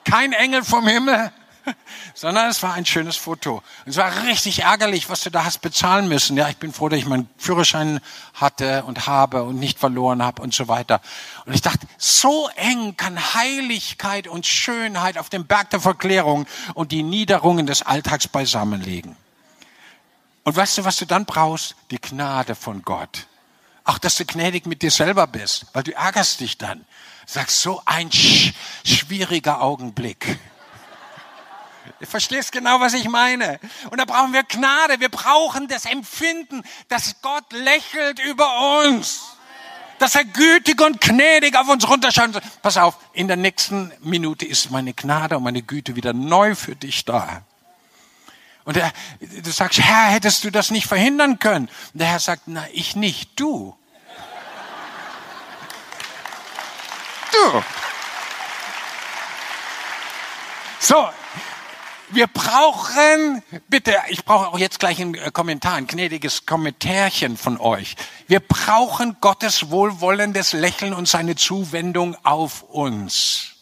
kein 0.04 0.32
Engel 0.32 0.64
vom 0.64 0.86
Himmel, 0.86 1.32
sondern 2.14 2.48
es 2.48 2.62
war 2.62 2.74
ein 2.74 2.86
schönes 2.86 3.16
Foto. 3.16 3.62
Es 3.86 3.96
war 3.96 4.24
richtig 4.24 4.62
ärgerlich, 4.62 5.08
was 5.08 5.22
du 5.22 5.30
da 5.30 5.44
hast 5.44 5.60
bezahlen 5.60 6.08
müssen. 6.08 6.36
Ja, 6.36 6.48
ich 6.48 6.56
bin 6.56 6.72
froh, 6.72 6.88
dass 6.88 6.98
ich 6.98 7.06
meinen 7.06 7.28
Führerschein 7.36 8.00
hatte 8.34 8.84
und 8.84 9.06
habe 9.06 9.44
und 9.44 9.58
nicht 9.58 9.78
verloren 9.78 10.22
habe 10.22 10.42
und 10.42 10.54
so 10.54 10.68
weiter. 10.68 11.00
Und 11.46 11.54
ich 11.54 11.62
dachte, 11.62 11.86
so 11.98 12.48
eng 12.56 12.96
kann 12.96 13.34
Heiligkeit 13.34 14.28
und 14.28 14.46
Schönheit 14.46 15.18
auf 15.18 15.30
dem 15.30 15.46
Berg 15.46 15.70
der 15.70 15.80
Verklärung 15.80 16.46
und 16.74 16.92
die 16.92 17.02
Niederungen 17.02 17.66
des 17.66 17.82
Alltags 17.82 18.28
beisammenlegen. 18.28 19.16
Und 20.44 20.56
weißt 20.56 20.78
du, 20.78 20.84
was 20.84 20.96
du 20.96 21.06
dann 21.06 21.24
brauchst? 21.24 21.74
Die 21.90 21.98
Gnade 21.98 22.54
von 22.54 22.82
Gott. 22.82 23.26
Auch, 23.84 23.98
dass 23.98 24.16
du 24.16 24.24
gnädig 24.24 24.66
mit 24.66 24.82
dir 24.82 24.90
selber 24.90 25.26
bist, 25.26 25.66
weil 25.72 25.82
du 25.82 25.94
ärgerst 25.94 26.40
dich 26.40 26.58
dann. 26.58 26.84
Sagst, 27.26 27.60
so 27.60 27.82
ein 27.86 28.12
sch 28.12 28.52
schwieriger 28.84 29.62
Augenblick. 29.62 30.38
Du 32.00 32.06
verstehst 32.06 32.52
genau, 32.52 32.80
was 32.80 32.94
ich 32.94 33.08
meine. 33.08 33.60
Und 33.90 33.98
da 33.98 34.04
brauchen 34.04 34.32
wir 34.32 34.42
Gnade. 34.42 35.00
Wir 35.00 35.10
brauchen 35.10 35.68
das 35.68 35.84
Empfinden, 35.84 36.62
dass 36.88 37.20
Gott 37.20 37.52
lächelt 37.52 38.18
über 38.20 38.84
uns. 38.84 39.22
Dass 39.98 40.14
er 40.14 40.24
gütig 40.24 40.80
und 40.80 41.00
gnädig 41.00 41.56
auf 41.56 41.68
uns 41.68 41.88
runterschaut. 41.88 42.40
Pass 42.62 42.76
auf, 42.78 42.96
in 43.12 43.28
der 43.28 43.36
nächsten 43.36 43.92
Minute 44.00 44.46
ist 44.46 44.70
meine 44.70 44.92
Gnade 44.94 45.36
und 45.36 45.44
meine 45.44 45.62
Güte 45.62 45.94
wieder 45.94 46.12
neu 46.12 46.54
für 46.54 46.74
dich 46.74 47.04
da. 47.04 47.42
Und 48.64 48.78
er, 48.78 48.92
du 49.20 49.50
sagst, 49.50 49.78
Herr, 49.78 50.06
hättest 50.06 50.42
du 50.44 50.50
das 50.50 50.70
nicht 50.70 50.86
verhindern 50.86 51.38
können? 51.38 51.68
Und 51.92 52.00
der 52.00 52.08
Herr 52.08 52.18
sagt, 52.18 52.42
na, 52.46 52.64
ich 52.72 52.96
nicht, 52.96 53.38
du. 53.38 53.76
Du. 57.30 57.62
So, 60.80 61.08
wir 62.14 62.26
brauchen, 62.26 63.42
bitte, 63.68 63.96
ich 64.08 64.24
brauche 64.24 64.48
auch 64.48 64.58
jetzt 64.58 64.78
gleich 64.78 65.00
einen 65.00 65.14
äh, 65.14 65.30
Kommentar, 65.32 65.74
ein 65.74 65.86
gnädiges 65.86 66.46
Kommentärchen 66.46 67.36
von 67.36 67.58
euch. 67.60 67.96
Wir 68.26 68.40
brauchen 68.40 69.16
Gottes 69.20 69.70
wohlwollendes 69.70 70.52
Lächeln 70.52 70.94
und 70.94 71.08
seine 71.08 71.36
Zuwendung 71.36 72.16
auf 72.24 72.62
uns. 72.62 73.54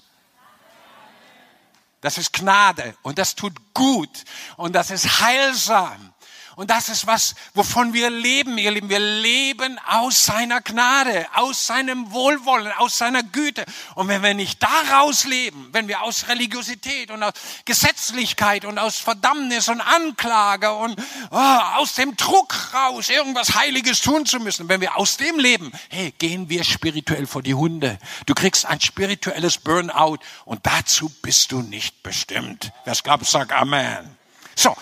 Das 2.00 2.18
ist 2.18 2.32
Gnade 2.32 2.94
und 3.02 3.18
das 3.18 3.36
tut 3.36 3.54
gut 3.74 4.24
und 4.56 4.74
das 4.74 4.90
ist 4.90 5.20
heilsam. 5.20 6.11
Und 6.56 6.70
das 6.70 6.88
ist 6.88 7.06
was, 7.06 7.34
wovon 7.54 7.92
wir 7.92 8.10
leben, 8.10 8.58
ihr 8.58 8.70
Lieben. 8.70 8.88
Wir 8.88 8.98
leben 8.98 9.78
aus 9.86 10.26
seiner 10.26 10.60
Gnade, 10.60 11.26
aus 11.34 11.66
seinem 11.66 12.10
Wohlwollen, 12.12 12.72
aus 12.72 12.98
seiner 12.98 13.22
Güte. 13.22 13.64
Und 13.94 14.08
wenn 14.08 14.22
wir 14.22 14.34
nicht 14.34 14.62
daraus 14.62 15.24
leben, 15.24 15.68
wenn 15.72 15.88
wir 15.88 16.02
aus 16.02 16.28
Religiosität 16.28 17.10
und 17.10 17.22
aus 17.22 17.32
Gesetzlichkeit 17.64 18.64
und 18.64 18.78
aus 18.78 18.98
Verdammnis 18.98 19.68
und 19.68 19.80
Anklage 19.80 20.72
und 20.72 20.96
oh, 21.30 21.36
aus 21.36 21.94
dem 21.94 22.16
Druck 22.16 22.54
raus, 22.74 23.08
irgendwas 23.08 23.54
Heiliges 23.54 24.00
tun 24.00 24.26
zu 24.26 24.38
müssen, 24.38 24.68
wenn 24.68 24.80
wir 24.80 24.96
aus 24.96 25.16
dem 25.16 25.38
leben, 25.38 25.72
hey, 25.88 26.12
gehen 26.18 26.48
wir 26.48 26.64
spirituell 26.64 27.26
vor 27.26 27.42
die 27.42 27.54
Hunde. 27.54 27.98
Du 28.26 28.34
kriegst 28.34 28.66
ein 28.66 28.80
spirituelles 28.80 29.58
Burnout 29.58 30.18
und 30.44 30.66
dazu 30.66 31.08
bist 31.22 31.52
du 31.52 31.62
nicht 31.62 32.02
bestimmt. 32.02 32.72
Wer 32.84 32.92
es 32.92 33.02
glaubt, 33.02 33.26
sagt 33.26 33.52
Amen. 33.52 34.16
So, 34.54 34.76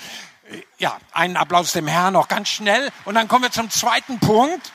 ja, 0.79 0.99
einen 1.13 1.37
Applaus 1.37 1.73
dem 1.73 1.87
Herrn 1.87 2.15
noch 2.15 2.29
ganz 2.29 2.49
schnell. 2.49 2.91
Und 3.05 3.15
dann 3.15 3.29
kommen 3.29 3.45
wir 3.45 3.53
zum 3.53 3.71
zweiten 3.71 4.19
Punkt. 4.21 4.73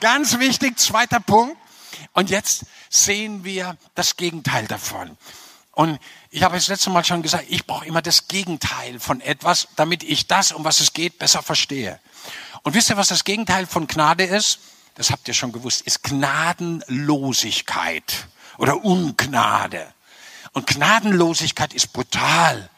Ganz 0.00 0.38
wichtig, 0.38 0.78
zweiter 0.78 1.20
Punkt. 1.20 1.56
Und 2.12 2.30
jetzt 2.30 2.64
sehen 2.88 3.44
wir 3.44 3.76
das 3.94 4.16
Gegenteil 4.16 4.66
davon. 4.66 5.16
Und 5.72 5.98
ich 6.30 6.42
habe 6.42 6.56
es 6.56 6.68
letzte 6.68 6.90
Mal 6.90 7.04
schon 7.04 7.22
gesagt, 7.22 7.44
ich 7.48 7.66
brauche 7.66 7.86
immer 7.86 8.02
das 8.02 8.28
Gegenteil 8.28 9.00
von 9.00 9.20
etwas, 9.20 9.68
damit 9.76 10.02
ich 10.02 10.26
das, 10.26 10.52
um 10.52 10.64
was 10.64 10.80
es 10.80 10.92
geht, 10.92 11.18
besser 11.18 11.42
verstehe. 11.42 12.00
Und 12.62 12.74
wisst 12.74 12.90
ihr, 12.90 12.96
was 12.96 13.08
das 13.08 13.24
Gegenteil 13.24 13.66
von 13.66 13.86
Gnade 13.86 14.24
ist? 14.24 14.60
Das 14.96 15.10
habt 15.10 15.28
ihr 15.28 15.34
schon 15.34 15.52
gewusst, 15.52 15.82
ist 15.82 16.02
Gnadenlosigkeit 16.02 18.26
oder 18.58 18.84
Ungnade. 18.84 19.86
Und 20.52 20.66
Gnadenlosigkeit 20.66 21.72
ist 21.72 21.92
brutal. 21.92 22.68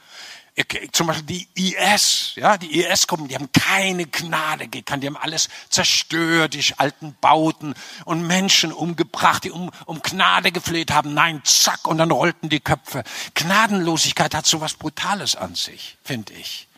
Zum 0.93 1.07
Beispiel 1.07 1.47
die 1.55 1.75
IS, 1.75 2.33
ja, 2.35 2.59
die 2.59 2.83
IS-Gruppen, 2.83 3.27
die 3.27 3.35
haben 3.35 3.51
keine 3.53 4.05
Gnade 4.05 4.69
gekannt, 4.69 5.03
die 5.03 5.07
haben 5.07 5.17
alles 5.17 5.49
zerstört, 5.71 6.53
die 6.53 6.75
alten 6.77 7.17
Bauten 7.23 7.75
und 8.05 8.27
Menschen 8.27 8.71
umgebracht, 8.71 9.45
die 9.45 9.51
um, 9.51 9.71
um 9.87 10.03
Gnade 10.03 10.53
gefleht 10.53 10.91
haben. 10.91 11.15
Nein, 11.15 11.41
zack, 11.45 11.87
und 11.87 11.97
dann 11.97 12.11
rollten 12.11 12.51
die 12.51 12.61
Köpfe. 12.61 13.03
Gnadenlosigkeit 13.35 14.35
hat 14.35 14.45
so 14.45 14.61
was 14.61 14.75
Brutales 14.75 15.37
an 15.37 15.55
sich, 15.55 15.97
finde 16.05 16.35
ich. 16.35 16.69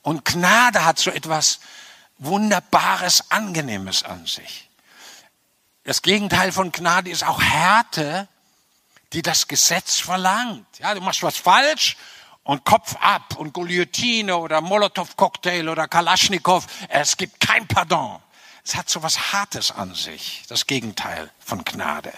Und 0.00 0.24
Gnade 0.24 0.86
hat 0.86 0.98
so 0.98 1.10
etwas 1.10 1.60
Wunderbares, 2.16 3.30
Angenehmes 3.30 4.02
an 4.02 4.24
sich. 4.24 4.70
Das 5.84 6.00
Gegenteil 6.00 6.52
von 6.52 6.72
Gnade 6.72 7.10
ist 7.10 7.26
auch 7.26 7.42
Härte, 7.42 8.28
die 9.12 9.20
das 9.20 9.46
Gesetz 9.46 9.98
verlangt. 9.98 10.66
Ja, 10.78 10.94
du 10.94 11.02
machst 11.02 11.22
was 11.22 11.36
falsch 11.36 11.98
und 12.50 12.64
Kopf 12.64 12.96
ab 12.96 13.36
und 13.36 13.52
Guillotine 13.52 14.36
oder 14.36 14.60
Molotow-Cocktail 14.60 15.68
oder 15.68 15.86
Kalaschnikow. 15.86 16.66
Es 16.88 17.16
gibt 17.16 17.38
kein 17.38 17.68
Pardon. 17.68 18.20
Es 18.64 18.74
hat 18.74 18.90
so 18.90 19.04
was 19.04 19.32
Hartes 19.32 19.70
an 19.70 19.94
sich, 19.94 20.42
das 20.48 20.66
Gegenteil 20.66 21.30
von 21.38 21.62
Gnade. 21.62 22.12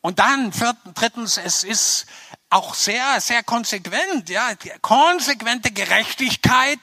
Und 0.00 0.18
dann, 0.18 0.52
vierten, 0.52 0.94
drittens, 0.94 1.36
es 1.36 1.62
ist 1.62 2.06
auch 2.50 2.74
sehr, 2.74 3.20
sehr 3.20 3.44
konsequent, 3.44 4.28
ja, 4.30 4.50
konsequente 4.82 5.70
Gerechtigkeit, 5.70 6.80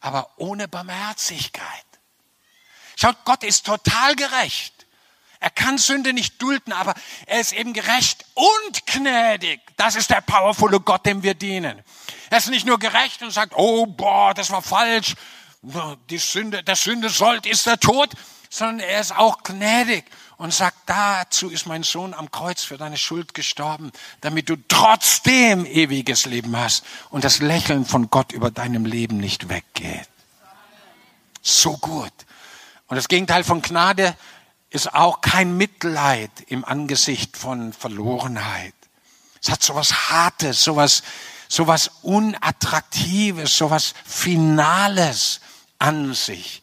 aber 0.00 0.30
ohne 0.38 0.68
Barmherzigkeit. 0.68 1.84
Schaut, 2.96 3.26
Gott 3.26 3.44
ist 3.44 3.66
total 3.66 4.16
gerecht. 4.16 4.77
Er 5.40 5.50
kann 5.50 5.78
Sünde 5.78 6.12
nicht 6.12 6.42
dulden, 6.42 6.72
aber 6.72 6.94
er 7.26 7.40
ist 7.40 7.52
eben 7.52 7.72
gerecht 7.72 8.24
und 8.34 8.86
gnädig. 8.86 9.60
Das 9.76 9.94
ist 9.94 10.10
der 10.10 10.20
powervolle 10.20 10.80
Gott, 10.80 11.06
dem 11.06 11.22
wir 11.22 11.34
dienen. 11.34 11.82
Er 12.30 12.38
ist 12.38 12.50
nicht 12.50 12.66
nur 12.66 12.78
gerecht 12.78 13.22
und 13.22 13.30
sagt, 13.30 13.52
oh, 13.56 13.86
boah, 13.86 14.34
das 14.34 14.50
war 14.50 14.62
falsch. 14.62 15.14
Die 16.10 16.18
Sünde, 16.18 16.62
der 16.62 16.76
Sünde 16.76 17.08
sollt 17.08 17.46
ist 17.46 17.66
der 17.66 17.78
Tod, 17.78 18.10
sondern 18.50 18.80
er 18.80 19.00
ist 19.00 19.16
auch 19.16 19.42
gnädig 19.42 20.04
und 20.38 20.54
sagt, 20.54 20.76
dazu 20.86 21.50
ist 21.50 21.66
mein 21.66 21.82
Sohn 21.82 22.14
am 22.14 22.30
Kreuz 22.30 22.62
für 22.62 22.78
deine 22.78 22.96
Schuld 22.96 23.34
gestorben, 23.34 23.92
damit 24.20 24.48
du 24.48 24.56
trotzdem 24.68 25.66
ewiges 25.66 26.26
Leben 26.26 26.56
hast 26.56 26.84
und 27.10 27.24
das 27.24 27.40
Lächeln 27.40 27.84
von 27.84 28.08
Gott 28.10 28.32
über 28.32 28.50
deinem 28.50 28.86
Leben 28.86 29.18
nicht 29.18 29.48
weggeht. 29.48 30.08
So 31.42 31.76
gut. 31.76 32.12
Und 32.86 32.96
das 32.96 33.08
Gegenteil 33.08 33.44
von 33.44 33.62
Gnade 33.62 34.16
ist 34.70 34.94
auch 34.94 35.20
kein 35.20 35.56
Mitleid 35.56 36.30
im 36.48 36.64
Angesicht 36.64 37.36
von 37.36 37.72
Verlorenheit. 37.72 38.74
Es 39.42 39.50
hat 39.50 39.62
sowas 39.62 40.10
Hartes, 40.10 40.62
sowas, 40.62 41.02
sowas 41.48 41.90
Unattraktives, 42.02 43.56
sowas 43.56 43.94
Finales 44.04 45.40
an 45.78 46.12
sich. 46.14 46.62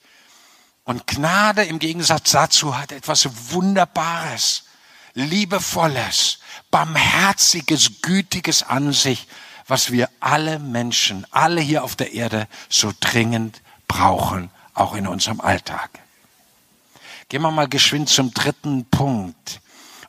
Und 0.84 1.08
Gnade 1.08 1.64
im 1.64 1.80
Gegensatz 1.80 2.32
dazu 2.32 2.78
hat 2.78 2.92
etwas 2.92 3.28
Wunderbares, 3.52 4.66
Liebevolles, 5.16 6.40
Barmherziges, 6.70 8.02
Gütiges 8.02 8.62
an 8.62 8.94
sich, 8.94 9.28
was 9.68 9.92
wir 9.92 10.10
alle 10.20 10.60
Menschen, 10.60 11.26
alle 11.32 11.62
hier 11.62 11.84
auf 11.84 11.96
der 11.96 12.14
Erde 12.14 12.48
so 12.70 12.92
dringend 13.00 13.62
brauchen, 13.88 14.52
auch 14.76 14.94
in 14.94 15.08
unserem 15.08 15.42
Alltag. 15.42 16.05
Gehen 17.30 17.42
wir 17.42 17.52
mal 17.52 17.68
geschwind 17.68 18.10
zum 18.10 18.34
dritten 18.34 18.86
Punkt 18.86 19.62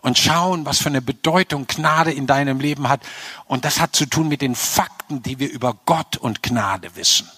und 0.03 0.19
schauen, 0.19 0.67
was 0.67 0.79
für 0.79 0.89
eine 0.89 1.03
Bedeutung 1.03 1.67
Gnade 1.67 2.13
in 2.13 2.27
deinem 2.27 2.61
Leben 2.61 2.89
hat. 2.89 3.01
Und 3.47 3.65
das 3.65 3.81
hat 3.81 3.97
zu 3.97 4.07
tun 4.07 4.29
mit 4.29 4.43
den 4.43 4.55
Fakten, 4.55 5.23
die 5.23 5.39
wir 5.39 5.51
über 5.51 5.75
Gott 5.87 6.17
und 6.17 6.43
Gnade 6.43 6.95
wissen. 6.95 7.29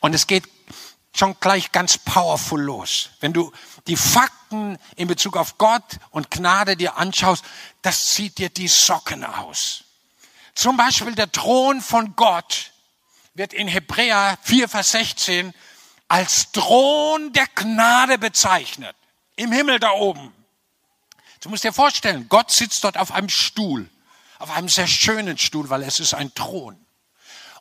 Und 0.00 0.14
es 0.14 0.26
geht 0.26 0.44
schon 1.14 1.36
gleich 1.40 1.72
ganz 1.72 1.98
powerful 1.98 2.60
los. 2.60 3.10
Wenn 3.20 3.32
du 3.32 3.52
die 3.86 3.96
Fakten 3.96 4.78
in 4.96 5.08
Bezug 5.08 5.36
auf 5.36 5.58
Gott 5.58 5.98
und 6.10 6.30
Gnade 6.30 6.76
dir 6.76 6.96
anschaust, 6.96 7.44
das 7.82 8.14
zieht 8.14 8.38
dir 8.38 8.48
die 8.48 8.68
Socken 8.68 9.24
aus. 9.24 9.84
Zum 10.54 10.76
Beispiel 10.76 11.14
der 11.14 11.30
Thron 11.30 11.80
von 11.80 12.14
Gott 12.16 12.72
wird 13.34 13.52
in 13.52 13.68
Hebräer 13.68 14.38
4, 14.42 14.68
Vers 14.68 14.92
16 14.92 15.52
als 16.14 16.52
Thron 16.52 17.32
der 17.32 17.48
Gnade 17.56 18.18
bezeichnet. 18.18 18.94
Im 19.34 19.50
Himmel 19.50 19.80
da 19.80 19.90
oben. 19.90 20.32
Du 21.40 21.48
musst 21.48 21.64
dir 21.64 21.72
vorstellen, 21.72 22.28
Gott 22.28 22.52
sitzt 22.52 22.84
dort 22.84 22.96
auf 22.96 23.10
einem 23.10 23.28
Stuhl, 23.28 23.90
auf 24.38 24.52
einem 24.52 24.68
sehr 24.68 24.86
schönen 24.86 25.38
Stuhl, 25.38 25.68
weil 25.70 25.82
es 25.82 25.98
ist 25.98 26.14
ein 26.14 26.32
Thron. 26.32 26.78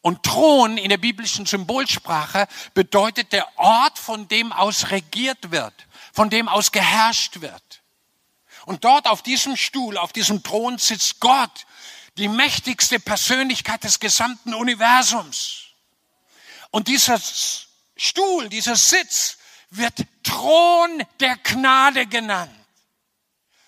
Und 0.02 0.22
Thron 0.22 0.78
in 0.78 0.90
der 0.90 1.00
biblischen 1.00 1.48
Symbolsprache 1.48 2.48
bedeutet 2.76 3.34
der 3.34 3.48
Ort, 3.58 3.98
von 3.98 4.28
dem 4.28 4.52
aus 4.52 4.92
regiert 4.92 5.50
wird, 5.50 5.74
von 6.14 6.30
dem 6.30 6.48
aus 6.48 6.72
geherrscht 6.72 7.42
wird. 7.42 7.82
Und 8.68 8.84
dort 8.84 9.08
auf 9.08 9.24
diesem 9.24 9.58
Stuhl, 9.58 9.98
auf 9.98 10.14
diesem 10.14 10.44
Thron 10.44 10.78
sitzt 10.78 11.20
Gott, 11.20 11.66
die 12.20 12.28
mächtigste 12.28 13.00
Persönlichkeit 13.00 13.84
des 13.84 14.00
gesamten 14.00 14.54
Universums. 14.54 15.64
Und 16.70 16.88
dieser 16.88 17.20
Stuhl, 17.96 18.50
dieser 18.50 18.76
Sitz 18.76 19.38
wird 19.70 20.06
Thron 20.24 21.04
der 21.20 21.38
Gnade 21.38 22.06
genannt. 22.08 22.54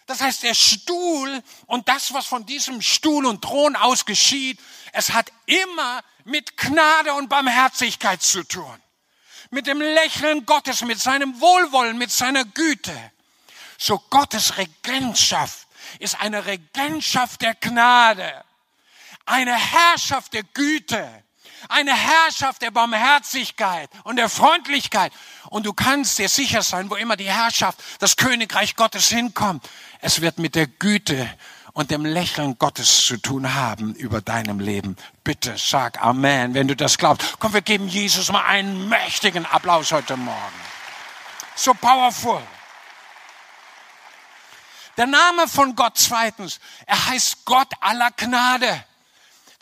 Das 0.06 0.22
heißt, 0.22 0.44
der 0.44 0.54
Stuhl 0.54 1.44
und 1.66 1.88
das, 1.88 2.14
was 2.14 2.28
von 2.28 2.46
diesem 2.46 2.82
Stuhl 2.82 3.26
und 3.26 3.42
Thron 3.42 3.76
aus 3.76 4.06
geschieht, 4.06 4.60
es 4.94 5.14
hat 5.14 5.32
immer 5.48 6.04
mit 6.26 6.58
Gnade 6.58 7.14
und 7.14 7.28
Barmherzigkeit 7.28 8.22
zu 8.22 8.44
tun. 8.44 8.82
Mit 9.50 9.68
dem 9.68 9.82
Lächeln 9.82 10.46
Gottes, 10.46 10.82
mit 10.82 11.00
seinem 11.00 11.40
Wohlwollen, 11.40 11.98
mit 11.98 12.12
seiner 12.12 12.46
Güte. 12.46 13.12
So 13.78 14.00
Gottes 14.10 14.58
Regentschaft 14.58 15.68
ist 16.00 16.20
eine 16.20 16.46
Regentschaft 16.46 17.42
der 17.42 17.56
Gnade, 17.56 18.44
eine 19.26 19.56
Herrschaft 19.56 20.34
der 20.34 20.44
Güte, 20.44 21.25
eine 21.70 21.94
Herrschaft 21.94 22.62
der 22.62 22.72
Barmherzigkeit 22.72 23.90
und 24.04 24.18
der 24.18 24.30
Freundlichkeit. 24.30 25.12
Und 25.50 25.66
du 25.66 25.74
kannst 25.74 26.18
dir 26.18 26.30
sicher 26.30 26.62
sein, 26.62 26.90
wo 26.90 26.96
immer 26.96 27.18
die 27.18 27.32
Herrschaft, 27.32 27.80
das 28.00 28.16
Königreich 28.18 28.76
Gottes 28.76 29.10
hinkommt, 29.10 29.68
es 30.02 30.22
wird 30.22 30.40
mit 30.40 30.56
der 30.56 30.68
Güte 30.68 31.30
und 31.74 31.92
dem 31.92 32.06
Lächeln 32.06 32.58
Gottes 32.58 33.06
zu 33.06 33.18
tun 33.18 33.54
haben 33.54 33.94
über 33.96 34.22
deinem 34.22 34.60
Leben. 34.60 34.96
Bitte 35.24 35.56
sag 35.58 36.02
Amen, 36.02 36.54
wenn 36.54 36.70
du 36.70 36.76
das 36.76 36.98
glaubst. 36.98 37.36
Komm, 37.40 37.54
wir 37.54 37.62
geben 37.62 37.88
Jesus 37.90 38.32
mal 38.32 38.46
einen 38.46 38.88
mächtigen 38.88 39.46
Applaus 39.46 39.92
heute 39.92 40.16
Morgen. 40.16 40.56
So 41.56 41.74
powerful. 41.74 42.42
Der 44.98 45.08
Name 45.08 45.50
von 45.50 45.76
Gott 45.76 45.98
zweitens, 45.98 46.60
er 46.86 47.08
heißt 47.08 47.44
Gott 47.44 47.68
aller 47.82 48.12
Gnade. 48.12 48.86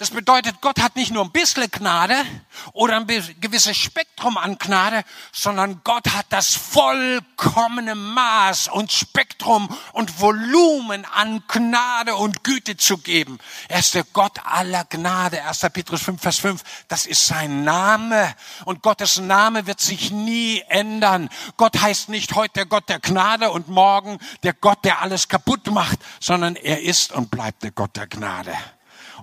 Das 0.03 0.11
bedeutet, 0.11 0.59
Gott 0.59 0.81
hat 0.81 0.97
nicht 0.97 1.13
nur 1.13 1.23
ein 1.23 1.31
bisschen 1.31 1.71
Gnade 1.71 2.25
oder 2.73 2.97
ein 2.97 3.07
gewisses 3.39 3.77
Spektrum 3.77 4.37
an 4.37 4.57
Gnade, 4.57 5.05
sondern 5.31 5.79
Gott 5.85 6.09
hat 6.09 6.25
das 6.27 6.53
vollkommene 6.55 7.95
Maß 7.95 8.67
und 8.67 8.91
Spektrum 8.91 9.69
und 9.93 10.19
Volumen 10.19 11.05
an 11.05 11.41
Gnade 11.47 12.15
und 12.15 12.43
Güte 12.43 12.75
zu 12.75 12.97
geben. 12.97 13.39
Er 13.69 13.79
ist 13.79 13.95
der 13.95 14.03
Gott 14.03 14.41
aller 14.43 14.83
Gnade. 14.83 15.41
1. 15.41 15.61
Petrus 15.71 16.01
5, 16.01 16.21
Vers 16.21 16.39
5. 16.39 16.63
Das 16.89 17.05
ist 17.05 17.25
sein 17.25 17.63
Name. 17.63 18.35
Und 18.65 18.81
Gottes 18.81 19.21
Name 19.21 19.67
wird 19.67 19.79
sich 19.79 20.11
nie 20.11 20.61
ändern. 20.67 21.29
Gott 21.55 21.79
heißt 21.79 22.09
nicht 22.09 22.35
heute 22.35 22.55
der 22.55 22.65
Gott 22.65 22.89
der 22.89 22.99
Gnade 22.99 23.51
und 23.51 23.69
morgen 23.69 24.19
der 24.43 24.51
Gott, 24.51 24.83
der 24.83 25.01
alles 25.01 25.29
kaputt 25.29 25.67
macht, 25.67 25.99
sondern 26.19 26.57
er 26.57 26.81
ist 26.81 27.13
und 27.13 27.31
bleibt 27.31 27.63
der 27.63 27.71
Gott 27.71 27.95
der 27.95 28.07
Gnade. 28.07 28.53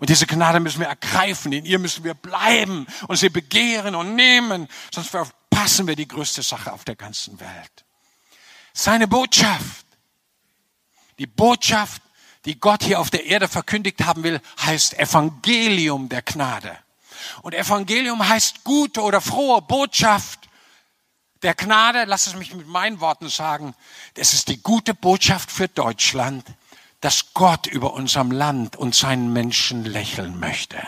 Und 0.01 0.09
diese 0.09 0.27
Gnade 0.27 0.61
müssen 0.61 0.81
wir 0.81 0.87
ergreifen, 0.87 1.53
in 1.53 1.67
ihr 1.67 1.79
müssen 1.79 2.05
wir 2.05 2.15
bleiben 2.15 2.87
und 3.07 3.17
sie 3.17 3.29
begehren 3.29 3.95
und 3.95 4.17
nehmen, 4.17 4.67
sonst 4.93 5.11
verpassen 5.11 5.87
wir 5.87 5.95
die 5.95 6.09
größte 6.09 6.43
Sache 6.43 6.73
auf 6.73 6.85
der 6.85 6.97
ganzen 6.97 7.39
Welt. 7.39 7.85
Seine 8.73 9.07
Botschaft, 9.07 9.85
die 11.19 11.27
Botschaft, 11.27 12.01
die 12.47 12.59
Gott 12.59 12.83
hier 12.83 12.99
auf 12.99 13.11
der 13.11 13.27
Erde 13.27 13.47
verkündigt 13.47 14.03
haben 14.07 14.23
will, 14.23 14.41
heißt 14.65 14.99
Evangelium 14.99 16.09
der 16.09 16.23
Gnade. 16.23 16.79
Und 17.43 17.55
Evangelium 17.55 18.27
heißt 18.27 18.65
gute 18.65 19.03
oder 19.03 19.21
frohe 19.21 19.61
Botschaft 19.61 20.49
der 21.43 21.55
Gnade. 21.55 22.05
Lass 22.05 22.27
es 22.27 22.35
mich 22.35 22.55
mit 22.55 22.67
meinen 22.67 23.01
Worten 23.01 23.29
sagen. 23.29 23.75
Das 24.15 24.33
ist 24.33 24.49
die 24.49 24.63
gute 24.63 24.95
Botschaft 24.95 25.51
für 25.51 25.69
Deutschland 25.69 26.47
dass 27.01 27.33
Gott 27.35 27.67
über 27.67 27.95
unserem 27.95 28.31
Land 28.31 28.77
und 28.77 28.95
seinen 28.95 29.33
Menschen 29.33 29.85
lächeln 29.85 30.39
möchte. 30.39 30.79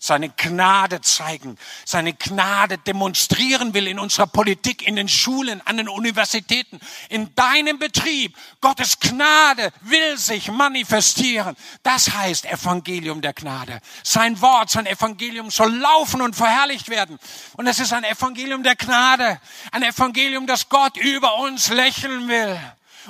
Seine 0.00 0.28
Gnade 0.28 1.00
zeigen, 1.00 1.58
seine 1.84 2.14
Gnade 2.14 2.78
demonstrieren 2.78 3.74
will 3.74 3.88
in 3.88 3.98
unserer 3.98 4.28
Politik, 4.28 4.86
in 4.86 4.94
den 4.94 5.08
Schulen, 5.08 5.60
an 5.66 5.76
den 5.76 5.88
Universitäten, 5.88 6.78
in 7.08 7.34
deinem 7.34 7.80
Betrieb. 7.80 8.36
Gottes 8.60 9.00
Gnade 9.00 9.72
will 9.80 10.16
sich 10.16 10.52
manifestieren. 10.52 11.56
Das 11.82 12.12
heißt 12.12 12.44
Evangelium 12.44 13.22
der 13.22 13.32
Gnade. 13.32 13.80
Sein 14.04 14.40
Wort, 14.40 14.70
sein 14.70 14.86
Evangelium 14.86 15.50
soll 15.50 15.74
laufen 15.74 16.22
und 16.22 16.36
verherrlicht 16.36 16.90
werden. 16.90 17.18
Und 17.56 17.66
es 17.66 17.80
ist 17.80 17.92
ein 17.92 18.04
Evangelium 18.04 18.62
der 18.62 18.76
Gnade. 18.76 19.40
Ein 19.72 19.82
Evangelium, 19.82 20.46
das 20.46 20.68
Gott 20.68 20.96
über 20.96 21.38
uns 21.38 21.70
lächeln 21.70 22.28
will. 22.28 22.56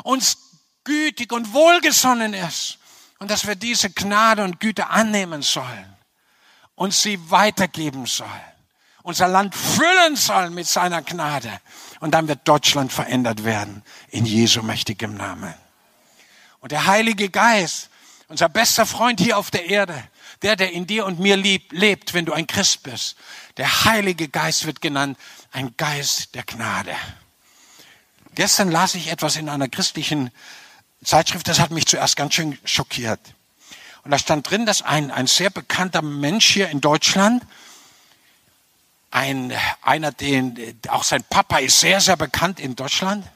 Uns 0.05 0.48
gütig 0.89 1.33
und 1.33 1.53
wohlgesonnen 1.53 2.33
ist 2.33 2.79
und 3.19 3.31
dass 3.31 3.47
wir 3.47 3.55
diese 3.55 3.91
Gnade 3.91 4.43
und 4.43 4.59
Güte 4.59 4.89
annehmen 4.89 5.43
sollen 5.43 5.97
und 6.77 6.95
sie 6.95 7.31
weitergeben 7.31 8.07
sollen. 8.07 8.31
Unser 9.03 9.29
Land 9.29 9.55
füllen 9.55 10.17
sollen 10.17 10.55
mit 10.55 10.67
seiner 10.67 11.03
Gnade. 11.03 11.61
Und 12.01 12.13
dann 12.13 12.29
wird 12.29 12.47
Deutschland 12.47 12.93
verändert 12.93 13.45
werden 13.45 13.83
in 14.09 14.25
Jesu 14.27 14.63
mächtigem 14.63 15.17
Namen. 15.17 15.55
Und 16.61 16.73
der 16.73 16.87
Heilige 16.87 17.29
Geist, 17.29 17.91
unser 18.29 18.49
bester 18.49 18.87
Freund 18.87 19.21
hier 19.21 19.39
auf 19.39 19.51
der 19.51 19.67
Erde, 19.67 20.03
der, 20.43 20.57
der 20.57 20.73
in 20.73 20.87
dir 20.87 21.07
und 21.07 21.21
mir 21.21 21.37
lebt, 21.37 22.15
wenn 22.15 22.25
du 22.25 22.33
ein 22.33 22.47
Christ 22.47 22.83
bist, 22.83 23.17
der 23.57 23.85
Heilige 23.85 24.29
Geist 24.29 24.67
wird 24.67 24.81
genannt, 24.81 25.19
ein 25.53 25.75
Geist 25.77 26.35
der 26.35 26.45
Gnade. 26.45 26.95
Gestern 28.35 28.71
las 28.71 28.95
ich 28.95 29.09
etwas 29.09 29.37
in 29.37 29.49
einer 29.49 29.69
christlichen 29.69 30.31
Zeitschrift, 31.05 31.49
das 31.49 31.61
hat 31.61 31.71
mich 31.71 31.87
zuerst 31.87 32.17
ganz 32.17 32.35
schön 32.35 32.59
schockiert. 32.65 33.21
Und 34.05 34.11
da 34.11 34.19
stand 34.19 34.51
drin, 34.51 34.67
dass 34.67 34.83
ein, 34.83 35.11
ein 35.11 35.27
sehr 35.27 35.51
bekannter 35.51 36.03
Mensch 36.03 36.47
hier 36.49 36.71
in 36.71 36.81
Deutschland 36.81 37.43
ein, 39.11 39.53
einer, 39.83 40.13
den, 40.13 40.79
auch 40.89 41.05
sein 41.05 41.25
Papa 41.25 41.59
ist 41.59 41.81
sehr, 41.81 42.01
sehr 42.01 42.17
bekannt 42.17 42.61
in 42.61 42.77
Deutschland, 42.77 43.27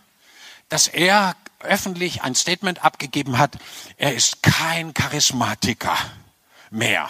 dass 0.69 0.89
er 0.89 1.37
öffentlich 1.61 2.23
ein 2.23 2.35
Statement 2.35 2.85
abgegeben 2.85 3.39
hat, 3.39 3.57
er 3.97 4.15
ist 4.15 4.43
kein 4.43 4.95
Charismatiker 4.95 5.97
mehr. 6.71 7.09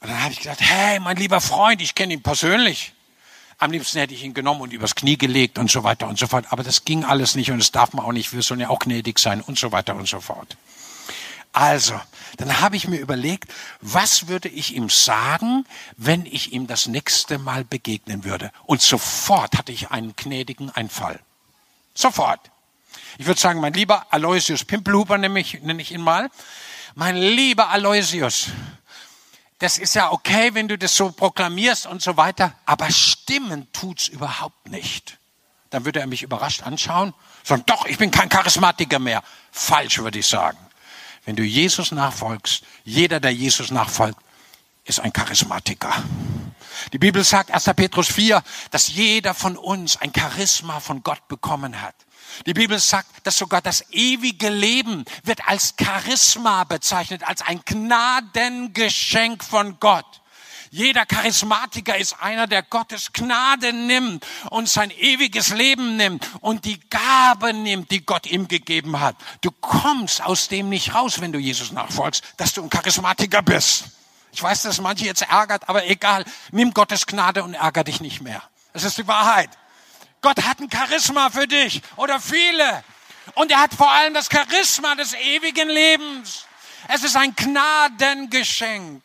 Und 0.00 0.08
dann 0.08 0.22
habe 0.22 0.32
ich 0.32 0.38
gesagt, 0.38 0.60
hey, 0.60 0.98
mein 0.98 1.16
lieber 1.16 1.40
Freund, 1.40 1.80
ich 1.80 1.94
kenne 1.94 2.14
ihn 2.14 2.22
persönlich. 2.22 2.92
Am 3.62 3.70
liebsten 3.70 4.00
hätte 4.00 4.12
ich 4.12 4.24
ihn 4.24 4.34
genommen 4.34 4.60
und 4.60 4.72
übers 4.72 4.96
Knie 4.96 5.16
gelegt 5.16 5.56
und 5.56 5.70
so 5.70 5.84
weiter 5.84 6.08
und 6.08 6.18
so 6.18 6.26
fort. 6.26 6.46
Aber 6.50 6.64
das 6.64 6.84
ging 6.84 7.04
alles 7.04 7.36
nicht 7.36 7.52
und 7.52 7.60
das 7.60 7.70
darf 7.70 7.92
man 7.92 8.04
auch 8.04 8.10
nicht. 8.10 8.32
Wir 8.32 8.42
sollen 8.42 8.58
ja 8.58 8.70
auch 8.70 8.80
gnädig 8.80 9.20
sein 9.20 9.40
und 9.40 9.56
so 9.56 9.70
weiter 9.70 9.94
und 9.94 10.08
so 10.08 10.20
fort. 10.20 10.56
Also, 11.52 11.94
dann 12.38 12.60
habe 12.60 12.74
ich 12.74 12.88
mir 12.88 12.98
überlegt, 12.98 13.52
was 13.80 14.26
würde 14.26 14.48
ich 14.48 14.74
ihm 14.74 14.90
sagen, 14.90 15.64
wenn 15.96 16.26
ich 16.26 16.52
ihm 16.52 16.66
das 16.66 16.88
nächste 16.88 17.38
Mal 17.38 17.62
begegnen 17.62 18.24
würde? 18.24 18.50
Und 18.64 18.82
sofort 18.82 19.56
hatte 19.56 19.70
ich 19.70 19.92
einen 19.92 20.16
gnädigen 20.16 20.70
Einfall. 20.70 21.20
Sofort. 21.94 22.40
Ich 23.16 23.26
würde 23.26 23.40
sagen, 23.40 23.60
mein 23.60 23.74
lieber 23.74 24.12
Aloysius 24.12 24.64
Pimpelhuber 24.64 25.18
nenne 25.18 25.38
ich, 25.38 25.62
nenne 25.62 25.82
ich 25.82 25.92
ihn 25.92 26.00
mal. 26.00 26.30
Mein 26.96 27.16
lieber 27.16 27.68
Aloysius, 27.68 28.48
das 29.62 29.78
ist 29.78 29.94
ja 29.94 30.10
okay, 30.10 30.54
wenn 30.54 30.66
du 30.66 30.76
das 30.76 30.96
so 30.96 31.12
proklamierst 31.12 31.86
und 31.86 32.02
so 32.02 32.16
weiter, 32.16 32.52
aber 32.66 32.90
stimmen 32.90 33.72
tut's 33.72 34.08
überhaupt 34.08 34.68
nicht. 34.68 35.18
Dann 35.70 35.84
würde 35.84 36.00
er 36.00 36.08
mich 36.08 36.24
überrascht 36.24 36.64
anschauen, 36.64 37.14
sagen, 37.44 37.62
doch, 37.66 37.86
ich 37.86 37.96
bin 37.96 38.10
kein 38.10 38.28
Charismatiker 38.28 38.98
mehr. 38.98 39.22
Falsch, 39.52 39.98
würde 39.98 40.18
ich 40.18 40.26
sagen. 40.26 40.58
Wenn 41.24 41.36
du 41.36 41.44
Jesus 41.44 41.92
nachfolgst, 41.92 42.64
jeder, 42.82 43.20
der 43.20 43.32
Jesus 43.32 43.70
nachfolgt, 43.70 44.18
ist 44.84 44.98
ein 44.98 45.12
Charismatiker. 45.12 45.94
Die 46.92 46.98
Bibel 46.98 47.22
sagt, 47.22 47.52
1. 47.52 47.64
Petrus 47.76 48.08
4, 48.08 48.42
dass 48.72 48.88
jeder 48.88 49.32
von 49.32 49.56
uns 49.56 49.96
ein 49.96 50.12
Charisma 50.12 50.80
von 50.80 51.04
Gott 51.04 51.28
bekommen 51.28 51.80
hat. 51.80 51.94
Die 52.46 52.54
Bibel 52.54 52.78
sagt, 52.78 53.08
dass 53.24 53.36
sogar 53.36 53.60
das 53.60 53.84
ewige 53.90 54.48
Leben 54.48 55.04
wird 55.24 55.46
als 55.46 55.74
Charisma 55.80 56.64
bezeichnet, 56.64 57.22
als 57.24 57.42
ein 57.42 57.60
Gnadengeschenk 57.64 59.44
von 59.44 59.78
Gott. 59.80 60.22
Jeder 60.70 61.04
Charismatiker 61.04 61.98
ist 61.98 62.16
einer, 62.22 62.46
der 62.46 62.62
Gottes 62.62 63.12
Gnade 63.12 63.74
nimmt 63.74 64.26
und 64.48 64.70
sein 64.70 64.90
ewiges 64.90 65.50
Leben 65.50 65.96
nimmt 65.96 66.26
und 66.40 66.64
die 66.64 66.80
Gabe 66.88 67.52
nimmt, 67.52 67.90
die 67.90 68.06
Gott 68.06 68.26
ihm 68.26 68.48
gegeben 68.48 68.98
hat. 68.98 69.14
Du 69.42 69.50
kommst 69.50 70.22
aus 70.22 70.48
dem 70.48 70.70
nicht 70.70 70.94
raus, 70.94 71.20
wenn 71.20 71.30
du 71.30 71.38
Jesus 71.38 71.72
nachfolgst, 71.72 72.24
dass 72.38 72.54
du 72.54 72.62
ein 72.62 72.70
Charismatiker 72.70 73.42
bist. 73.42 73.84
Ich 74.32 74.42
weiß, 74.42 74.62
dass 74.62 74.80
manche 74.80 75.04
jetzt 75.04 75.20
ärgert, 75.20 75.68
aber 75.68 75.86
egal. 75.90 76.24
Nimm 76.52 76.72
Gottes 76.72 77.06
Gnade 77.06 77.44
und 77.44 77.52
ärger 77.52 77.84
dich 77.84 78.00
nicht 78.00 78.22
mehr. 78.22 78.42
Das 78.72 78.84
ist 78.84 78.96
die 78.96 79.06
Wahrheit. 79.06 79.50
Gott 80.22 80.42
hat 80.42 80.60
ein 80.60 80.70
Charisma 80.70 81.30
für 81.30 81.46
dich 81.46 81.82
oder 81.96 82.20
viele. 82.20 82.82
Und 83.34 83.50
er 83.50 83.60
hat 83.60 83.74
vor 83.74 83.90
allem 83.90 84.14
das 84.14 84.28
Charisma 84.30 84.94
des 84.94 85.14
ewigen 85.14 85.68
Lebens. 85.68 86.46
Es 86.88 87.04
ist 87.04 87.16
ein 87.16 87.34
Gnadengeschenk. 87.36 89.02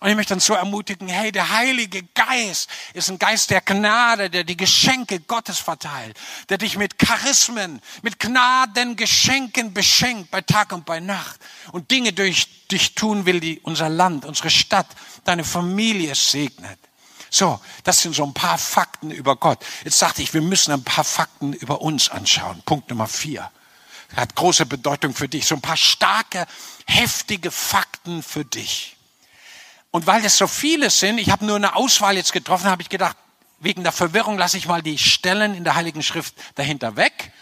Und 0.00 0.08
ich 0.08 0.14
möchte 0.14 0.34
uns 0.34 0.46
so 0.46 0.54
ermutigen, 0.54 1.08
hey, 1.08 1.32
der 1.32 1.48
Heilige 1.50 2.04
Geist 2.14 2.70
ist 2.94 3.10
ein 3.10 3.18
Geist 3.18 3.50
der 3.50 3.60
Gnade, 3.60 4.30
der 4.30 4.44
die 4.44 4.56
Geschenke 4.56 5.18
Gottes 5.18 5.58
verteilt, 5.58 6.16
der 6.48 6.58
dich 6.58 6.76
mit 6.76 6.98
Charismen, 7.00 7.82
mit 8.02 8.20
Gnadengeschenken 8.20 9.74
beschenkt 9.74 10.30
bei 10.30 10.40
Tag 10.40 10.72
und 10.72 10.86
bei 10.86 11.00
Nacht 11.00 11.40
und 11.72 11.90
Dinge 11.90 12.12
durch 12.12 12.68
dich 12.68 12.94
tun 12.94 13.26
will, 13.26 13.40
die 13.40 13.58
unser 13.64 13.88
Land, 13.88 14.24
unsere 14.24 14.50
Stadt, 14.50 14.86
deine 15.24 15.42
Familie 15.42 16.14
segnet. 16.14 16.78
So, 17.30 17.60
das 17.84 18.00
sind 18.00 18.14
so 18.14 18.24
ein 18.24 18.34
paar 18.34 18.58
Fakten 18.58 19.10
über 19.10 19.36
Gott. 19.36 19.58
Jetzt 19.84 19.98
sagte 19.98 20.22
ich, 20.22 20.32
wir 20.34 20.40
müssen 20.40 20.72
ein 20.72 20.84
paar 20.84 21.04
Fakten 21.04 21.52
über 21.52 21.80
uns 21.80 22.08
anschauen. 22.08 22.62
Punkt 22.64 22.90
Nummer 22.90 23.06
vier. 23.06 23.50
Hat 24.16 24.34
große 24.34 24.66
Bedeutung 24.66 25.14
für 25.14 25.28
dich. 25.28 25.46
So 25.46 25.54
ein 25.54 25.60
paar 25.60 25.76
starke, 25.76 26.46
heftige 26.86 27.50
Fakten 27.50 28.22
für 28.22 28.44
dich. 28.44 28.96
Und 29.90 30.06
weil 30.06 30.22
das 30.22 30.36
so 30.36 30.46
viele 30.46 30.90
sind, 30.90 31.18
ich 31.18 31.30
habe 31.30 31.44
nur 31.44 31.56
eine 31.56 31.76
Auswahl 31.76 32.16
jetzt 32.16 32.32
getroffen, 32.32 32.66
habe 32.66 32.82
ich 32.82 32.88
gedacht, 32.88 33.16
wegen 33.60 33.82
der 33.82 33.92
Verwirrung 33.92 34.38
lasse 34.38 34.56
ich 34.56 34.66
mal 34.66 34.82
die 34.82 34.98
Stellen 34.98 35.54
in 35.54 35.64
der 35.64 35.74
Heiligen 35.74 36.02
Schrift 36.02 36.34
dahinter 36.54 36.96
weg. 36.96 37.32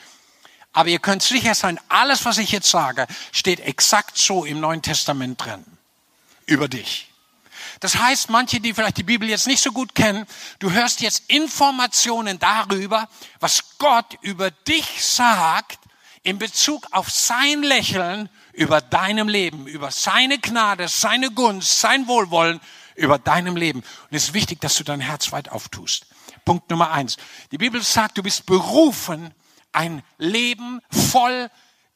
Aber 0.72 0.88
ihr 0.88 0.98
könnt 0.98 1.22
sicher 1.22 1.54
sein, 1.54 1.80
alles, 1.88 2.24
was 2.24 2.38
ich 2.38 2.52
jetzt 2.52 2.70
sage, 2.70 3.06
steht 3.32 3.60
exakt 3.60 4.18
so 4.18 4.44
im 4.44 4.60
Neuen 4.60 4.82
Testament 4.82 5.42
drin. 5.42 5.64
Über 6.46 6.68
dich. 6.68 7.08
Das 7.80 7.98
heißt, 7.98 8.30
manche, 8.30 8.60
die 8.60 8.72
vielleicht 8.72 8.96
die 8.96 9.02
Bibel 9.02 9.28
jetzt 9.28 9.46
nicht 9.46 9.62
so 9.62 9.72
gut 9.72 9.94
kennen, 9.94 10.26
du 10.58 10.70
hörst 10.70 11.00
jetzt 11.00 11.24
Informationen 11.28 12.38
darüber, 12.38 13.08
was 13.40 13.78
Gott 13.78 14.16
über 14.22 14.50
dich 14.50 15.04
sagt 15.04 15.78
in 16.22 16.38
Bezug 16.38 16.86
auf 16.90 17.10
sein 17.10 17.62
Lächeln 17.62 18.28
über 18.52 18.80
deinem 18.80 19.28
Leben, 19.28 19.66
über 19.66 19.90
seine 19.90 20.38
Gnade, 20.38 20.88
seine 20.88 21.30
Gunst, 21.30 21.80
sein 21.80 22.08
Wohlwollen 22.08 22.60
über 22.96 23.18
deinem 23.18 23.56
Leben. 23.56 23.80
Und 23.80 24.16
es 24.16 24.24
ist 24.24 24.34
wichtig, 24.34 24.60
dass 24.60 24.76
du 24.76 24.84
dein 24.84 25.00
Herz 25.00 25.30
weit 25.30 25.50
auftust. 25.50 26.06
Punkt 26.44 26.70
Nummer 26.70 26.90
eins. 26.90 27.16
Die 27.50 27.58
Bibel 27.58 27.82
sagt, 27.82 28.18
du 28.18 28.22
bist 28.22 28.46
berufen, 28.46 29.34
ein 29.72 30.02
Leben 30.18 30.80
voll 30.90 31.50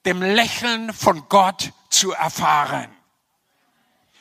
dem 0.04 0.22
Lächeln 0.22 0.92
von 0.92 1.28
Gott 1.28 1.72
zu 1.88 2.12
erfahren. 2.12 2.88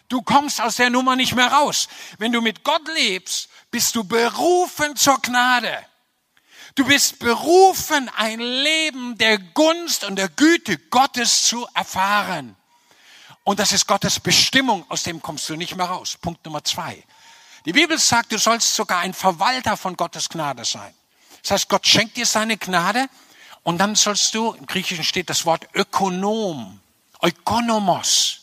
Du 0.09 0.23
kommst 0.23 0.59
aus 0.59 0.75
der 0.75 0.89
Nummer 0.89 1.15
nicht 1.15 1.35
mehr 1.35 1.51
raus. 1.51 1.87
Wenn 2.17 2.31
du 2.31 2.41
mit 2.41 2.63
Gott 2.63 2.87
lebst, 2.87 3.47
bist 3.71 3.95
du 3.95 4.03
berufen 4.03 4.95
zur 4.95 5.21
Gnade. 5.21 5.85
Du 6.75 6.85
bist 6.85 7.19
berufen, 7.19 8.09
ein 8.15 8.39
Leben 8.39 9.17
der 9.17 9.37
Gunst 9.37 10.03
und 10.03 10.15
der 10.15 10.29
Güte 10.29 10.77
Gottes 10.77 11.43
zu 11.43 11.67
erfahren. 11.73 12.55
Und 13.43 13.59
das 13.59 13.71
ist 13.71 13.87
Gottes 13.87 14.19
Bestimmung, 14.19 14.85
aus 14.89 15.03
dem 15.03 15.21
kommst 15.21 15.47
du 15.49 15.55
nicht 15.55 15.75
mehr 15.75 15.87
raus. 15.87 16.17
Punkt 16.19 16.43
Nummer 16.45 16.63
zwei. 16.63 17.03
Die 17.65 17.73
Bibel 17.73 17.97
sagt, 17.97 18.31
du 18.31 18.37
sollst 18.37 18.75
sogar 18.75 18.99
ein 18.99 19.13
Verwalter 19.13 19.77
von 19.77 19.95
Gottes 19.95 20.29
Gnade 20.29 20.65
sein. 20.65 20.93
Das 21.41 21.51
heißt, 21.51 21.69
Gott 21.69 21.85
schenkt 21.87 22.17
dir 22.17 22.25
seine 22.25 22.57
Gnade 22.57 23.07
und 23.63 23.77
dann 23.77 23.95
sollst 23.95 24.33
du, 24.33 24.53
im 24.53 24.65
Griechischen 24.65 25.03
steht 25.03 25.29
das 25.29 25.45
Wort 25.45 25.67
Ökonom, 25.73 26.79
Ökonomos. 27.21 28.38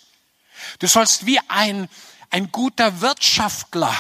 Du 0.79 0.87
sollst 0.87 1.27
wie 1.27 1.39
ein, 1.49 1.89
ein 2.31 2.51
guter 2.53 3.01
Wirtschaftler, 3.01 3.95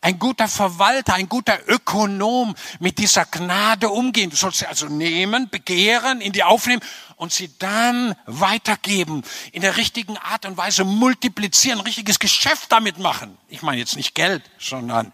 ein 0.00 0.18
guter 0.18 0.48
Verwalter, 0.48 1.14
ein 1.14 1.28
guter 1.28 1.58
Ökonom 1.68 2.54
mit 2.80 2.98
dieser 2.98 3.24
Gnade 3.24 3.88
umgehen. 3.88 4.30
Du 4.30 4.36
sollst 4.36 4.58
sie 4.58 4.66
also 4.66 4.86
nehmen, 4.86 5.48
begehren, 5.48 6.20
in 6.20 6.32
die 6.32 6.42
aufnehmen 6.42 6.82
und 7.16 7.32
sie 7.32 7.56
dann 7.58 8.16
weitergeben, 8.26 9.22
in 9.52 9.62
der 9.62 9.76
richtigen 9.76 10.18
Art 10.18 10.44
und 10.44 10.56
Weise 10.56 10.82
multiplizieren, 10.82 11.80
richtiges 11.80 12.18
Geschäft 12.18 12.72
damit 12.72 12.98
machen. 12.98 13.38
Ich 13.48 13.62
meine 13.62 13.78
jetzt 13.78 13.96
nicht 13.96 14.14
Geld, 14.14 14.42
sondern 14.58 15.12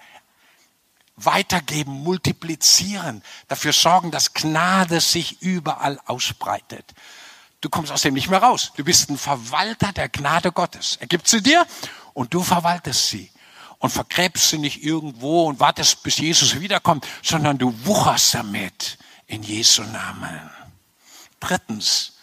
weitergeben, 1.17 1.93
multiplizieren, 2.03 3.23
dafür 3.49 3.73
sorgen, 3.73 4.11
dass 4.11 4.33
Gnade 4.33 5.01
sich 5.01 5.43
überall 5.43 6.01
ausbreitet. 6.07 6.95
Du 7.61 7.69
kommst 7.69 7.91
aus 7.91 8.03
dem 8.03 8.15
nicht 8.15 8.31
mehr 8.31 8.43
raus. 8.43 8.73
Du 8.77 8.85
bist 8.85 9.11
ein 9.11 9.19
Verwalter 9.19 9.93
der 9.93 10.09
Gnade 10.09 10.53
Gottes. 10.53 10.97
Er 11.01 11.09
gibt 11.09 11.27
sie 11.27 11.43
dir 11.43 11.67
und 12.15 12.33
du 12.33 12.43
verwaltest 12.43 13.09
sie. 13.09 13.31
Und 13.79 13.91
vergräbst 13.91 14.51
sie 14.51 14.59
nicht 14.59 14.83
irgendwo 14.83 15.47
und 15.47 15.61
wartest, 15.61 16.03
bis 16.03 16.19
Jesus 16.19 16.61
wiederkommt, 16.61 17.07
sondern 17.23 17.59
du 17.59 17.73
wucherst 17.85 18.35
damit 18.35 18.99
in 19.27 19.43
Jesu 19.45 19.83
Namen. 19.83 20.51
Drittens, 21.39 22.15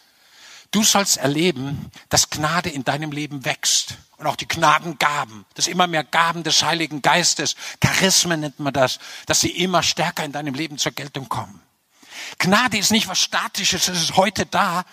du 0.71 0.83
sollst 0.83 1.15
erleben, 1.15 1.91
dass 2.09 2.29
Gnade 2.29 2.69
in 2.69 2.83
deinem 2.83 3.11
Leben 3.11 3.45
wächst. 3.45 3.95
Und 4.17 4.27
auch 4.27 4.35
die 4.35 4.47
Gnadengaben, 4.47 5.45
dass 5.53 5.67
immer 5.67 5.87
mehr 5.87 6.03
Gaben 6.03 6.43
des 6.43 6.63
Heiligen 6.63 7.01
Geistes, 7.01 7.55
Charismen 7.81 8.41
nennt 8.41 8.59
man 8.59 8.73
das, 8.73 8.99
dass 9.25 9.41
sie 9.41 9.51
immer 9.51 9.83
stärker 9.83 10.23
in 10.23 10.31
deinem 10.31 10.53
Leben 10.53 10.77
zur 10.77 10.93
Geltung 10.93 11.29
kommen. 11.29 11.61
Gnade 12.39 12.77
ist 12.77 12.91
nicht 12.91 13.07
was 13.07 13.19
Statisches, 13.19 13.87
es 13.87 14.01
ist 14.01 14.15
heute 14.17 14.45
da, 14.45 14.85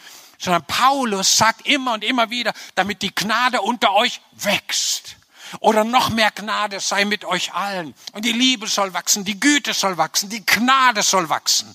sondern 0.43 0.65
Paulus 0.67 1.37
sagt 1.37 1.67
immer 1.67 1.93
und 1.93 2.03
immer 2.03 2.31
wieder, 2.31 2.53
damit 2.75 3.03
die 3.03 3.15
Gnade 3.15 3.61
unter 3.61 3.93
euch 3.95 4.21
wächst. 4.33 5.17
Oder 5.61 5.85
noch 5.85 6.11
mehr 6.11 6.31
Gnade 6.31 6.81
sei 6.81 7.05
mit 7.05 7.25
euch 7.25 7.53
allen. 7.53 7.95
Und 8.13 8.25
die 8.25 8.33
Liebe 8.33 8.67
soll 8.67 8.93
wachsen, 8.93 9.25
die 9.25 9.39
Güte 9.39 9.73
soll 9.73 9.99
wachsen, 9.99 10.31
die 10.31 10.45
Gnade 10.45 11.03
soll 11.03 11.29
wachsen. 11.29 11.75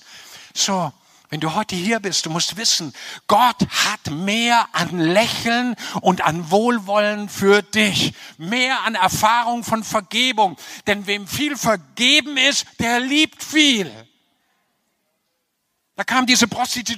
So, 0.52 0.92
wenn 1.30 1.40
du 1.40 1.54
heute 1.54 1.76
hier 1.76 2.00
bist, 2.00 2.26
du 2.26 2.30
musst 2.30 2.56
wissen, 2.56 2.92
Gott 3.26 3.56
hat 3.86 4.10
mehr 4.10 4.66
an 4.72 4.98
Lächeln 4.98 5.74
und 6.00 6.20
an 6.22 6.50
Wohlwollen 6.50 7.28
für 7.28 7.62
dich. 7.62 8.12
Mehr 8.36 8.84
an 8.84 8.96
Erfahrung 8.96 9.64
von 9.64 9.84
Vergebung. 9.84 10.58
Denn 10.86 11.06
wem 11.06 11.26
viel 11.26 11.56
vergeben 11.56 12.36
ist, 12.36 12.66
der 12.80 13.00
liebt 13.00 13.42
viel. 13.42 13.90
Da 15.98 16.04
kam 16.04 16.26
diese 16.26 16.46
Prostitu 16.46 16.94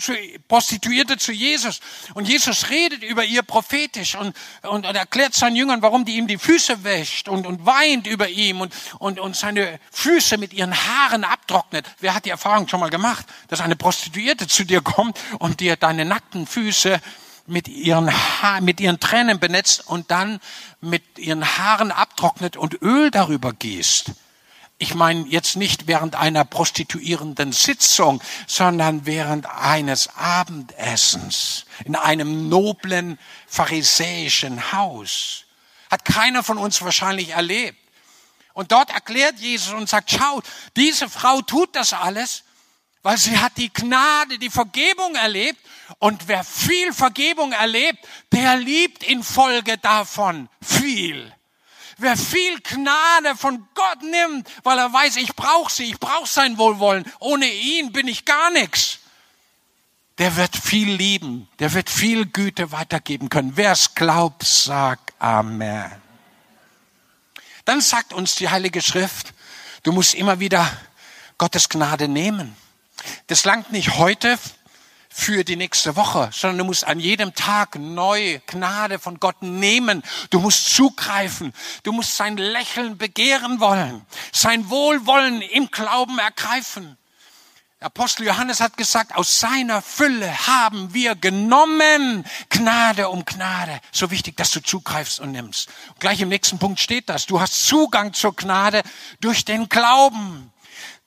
Prostituierte 0.47 1.17
zu 1.17 1.33
Jesus 1.33 1.81
und 2.13 2.29
Jesus 2.29 2.69
redet 2.69 3.03
über 3.03 3.25
ihr 3.25 3.41
prophetisch 3.41 4.15
und, 4.15 4.37
und, 4.61 4.85
und 4.85 4.95
erklärt 4.95 5.33
seinen 5.33 5.57
Jüngern, 5.57 5.81
warum 5.81 6.05
die 6.05 6.17
ihm 6.19 6.27
die 6.27 6.37
Füße 6.37 6.85
wäscht 6.85 7.27
und, 7.27 7.47
und 7.47 7.65
weint 7.65 8.07
über 8.07 8.29
ihm 8.29 8.61
und, 8.61 8.75
und, 8.99 9.19
und 9.19 9.35
seine 9.35 9.81
Füße 9.91 10.37
mit 10.37 10.53
ihren 10.53 10.75
Haaren 10.75 11.25
abtrocknet. 11.25 11.87
Wer 12.01 12.15
hat 12.15 12.27
die 12.27 12.29
Erfahrung 12.29 12.69
schon 12.69 12.81
mal 12.81 12.91
gemacht, 12.91 13.25
dass 13.49 13.63
eine 13.63 13.75
Prostituierte 13.75 14.47
zu 14.47 14.65
dir 14.65 14.83
kommt 14.83 15.19
und 15.39 15.61
dir 15.61 15.77
deine 15.77 16.05
nackten 16.05 16.47
Füße 16.47 17.01
mit 17.47 17.69
ihren, 17.69 18.13
ha 18.13 18.61
mit 18.61 18.81
ihren 18.81 19.01
Tränen 19.01 19.41
benetzt 19.41 19.83
und 19.87 20.11
dann 20.11 20.41
mit 20.83 21.19
ihren 21.19 21.57
Haaren 21.57 21.91
abtrocknet 21.91 22.59
und 22.59 22.83
Öl 22.83 23.11
darüber 23.11 23.55
gießt? 23.55 24.13
Ich 24.81 24.95
meine 24.95 25.27
jetzt 25.29 25.57
nicht 25.57 25.87
während 25.89 26.17
einer 26.17 26.47
prostituierenden 26.47 27.53
Sitzung, 27.53 28.23
sondern 28.47 29.05
während 29.05 29.45
eines 29.45 30.09
Abendessens 30.17 31.67
in 31.85 31.97
einem 31.97 32.49
noblen 32.49 33.19
pharisäischen 33.47 34.73
Haus. 34.73 35.45
Hat 35.91 36.07
keiner 36.07 36.43
von 36.43 36.57
uns 36.57 36.81
wahrscheinlich 36.81 37.31
erlebt. 37.31 37.79
Und 38.55 38.73
dort 38.73 38.91
erklärt 38.91 39.39
Jesus 39.39 39.75
und 39.75 39.87
sagt, 39.87 40.13
schaut, 40.13 40.45
diese 40.77 41.11
Frau 41.11 41.43
tut 41.43 41.77
das 41.77 41.93
alles, 41.93 42.43
weil 43.03 43.19
sie 43.19 43.39
hat 43.39 43.59
die 43.59 43.71
Gnade, 43.71 44.39
die 44.39 44.51
Vergebung 44.51 45.15
erlebt. 45.15 45.61
Und 45.99 46.27
wer 46.27 46.43
viel 46.43 46.95
Vergebung 46.95 47.53
erlebt, 47.53 47.99
der 48.33 48.57
liebt 48.57 49.03
infolge 49.03 49.77
davon 49.77 50.49
viel. 50.63 51.35
Wer 52.01 52.17
viel 52.17 52.59
Gnade 52.61 53.37
von 53.37 53.69
Gott 53.75 54.03
nimmt, 54.03 54.49
weil 54.63 54.79
er 54.79 54.91
weiß, 54.91 55.17
ich 55.17 55.37
brauche 55.37 55.71
sie, 55.71 55.85
ich 55.85 56.01
brauche 56.01 56.27
sein 56.27 56.57
Wohlwollen. 56.57 57.05
Ohne 57.19 57.47
ihn 57.47 57.93
bin 57.93 58.09
ich 58.09 58.25
gar 58.25 58.51
nichts. 58.51 59.01
Der 60.17 60.37
wird 60.37 60.57
viel 60.57 60.91
lieben, 60.95 61.47
der 61.59 61.75
wird 61.75 61.91
viel 61.91 62.25
Güte 62.25 62.73
weitergeben 62.73 63.29
können. 63.29 63.53
Wer 63.57 63.73
es 63.73 63.95
glaubt, 63.95 64.45
sagt 64.45 65.13
Amen. 65.19 65.93
Dann 67.67 67.83
sagt 67.83 68.15
uns 68.15 68.35
die 68.35 68.49
Heilige 68.49 68.81
Schrift, 68.81 69.35
du 69.83 69.93
musst 69.93 70.15
immer 70.15 70.41
wieder 70.41 70.71
Gottes 71.37 71.69
Gnade 71.69 72.09
nehmen. 72.09 72.57
Das 73.27 73.45
langt 73.45 73.73
nicht 73.73 73.97
heute 73.99 74.39
für 75.13 75.45
die 75.45 75.57
nächste 75.57 75.97
Woche, 75.97 76.31
sondern 76.33 76.59
du 76.59 76.65
musst 76.65 76.87
an 76.87 77.01
jedem 77.01 77.35
Tag 77.35 77.75
neue 77.75 78.39
Gnade 78.41 78.99
von 79.01 79.19
Gott 79.19 79.43
nehmen. 79.43 80.03
Du 80.31 80.39
musst 80.39 80.73
zugreifen. 80.75 81.53
Du 81.83 81.93
musst 81.93 82.17
sein 82.17 82.37
Lächeln 82.37 82.97
begehren 82.97 83.59
wollen, 83.61 84.07
sein 84.33 84.71
Wohlwollen 84.71 85.43
im 85.43 85.71
Glauben 85.71 86.19
ergreifen. 86.19 86.97
Apostel 87.83 88.27
Johannes 88.27 88.61
hat 88.61 88.77
gesagt, 88.77 89.17
aus 89.17 89.41
seiner 89.41 89.81
Fülle 89.81 90.47
haben 90.47 90.93
wir 90.93 91.15
genommen 91.15 92.27
Gnade 92.51 93.09
um 93.09 93.25
Gnade. 93.25 93.81
So 93.91 94.11
wichtig, 94.11 94.37
dass 94.37 94.51
du 94.51 94.61
zugreifst 94.61 95.19
und 95.19 95.33
nimmst. 95.33 95.71
Und 95.89 95.99
gleich 95.99 96.21
im 96.21 96.29
nächsten 96.29 96.59
Punkt 96.59 96.79
steht 96.79 97.09
das. 97.09 97.25
Du 97.25 97.41
hast 97.41 97.67
Zugang 97.67 98.13
zur 98.13 98.37
Gnade 98.37 98.83
durch 99.21 99.47
den 99.47 99.71
Glauben. 99.71 100.53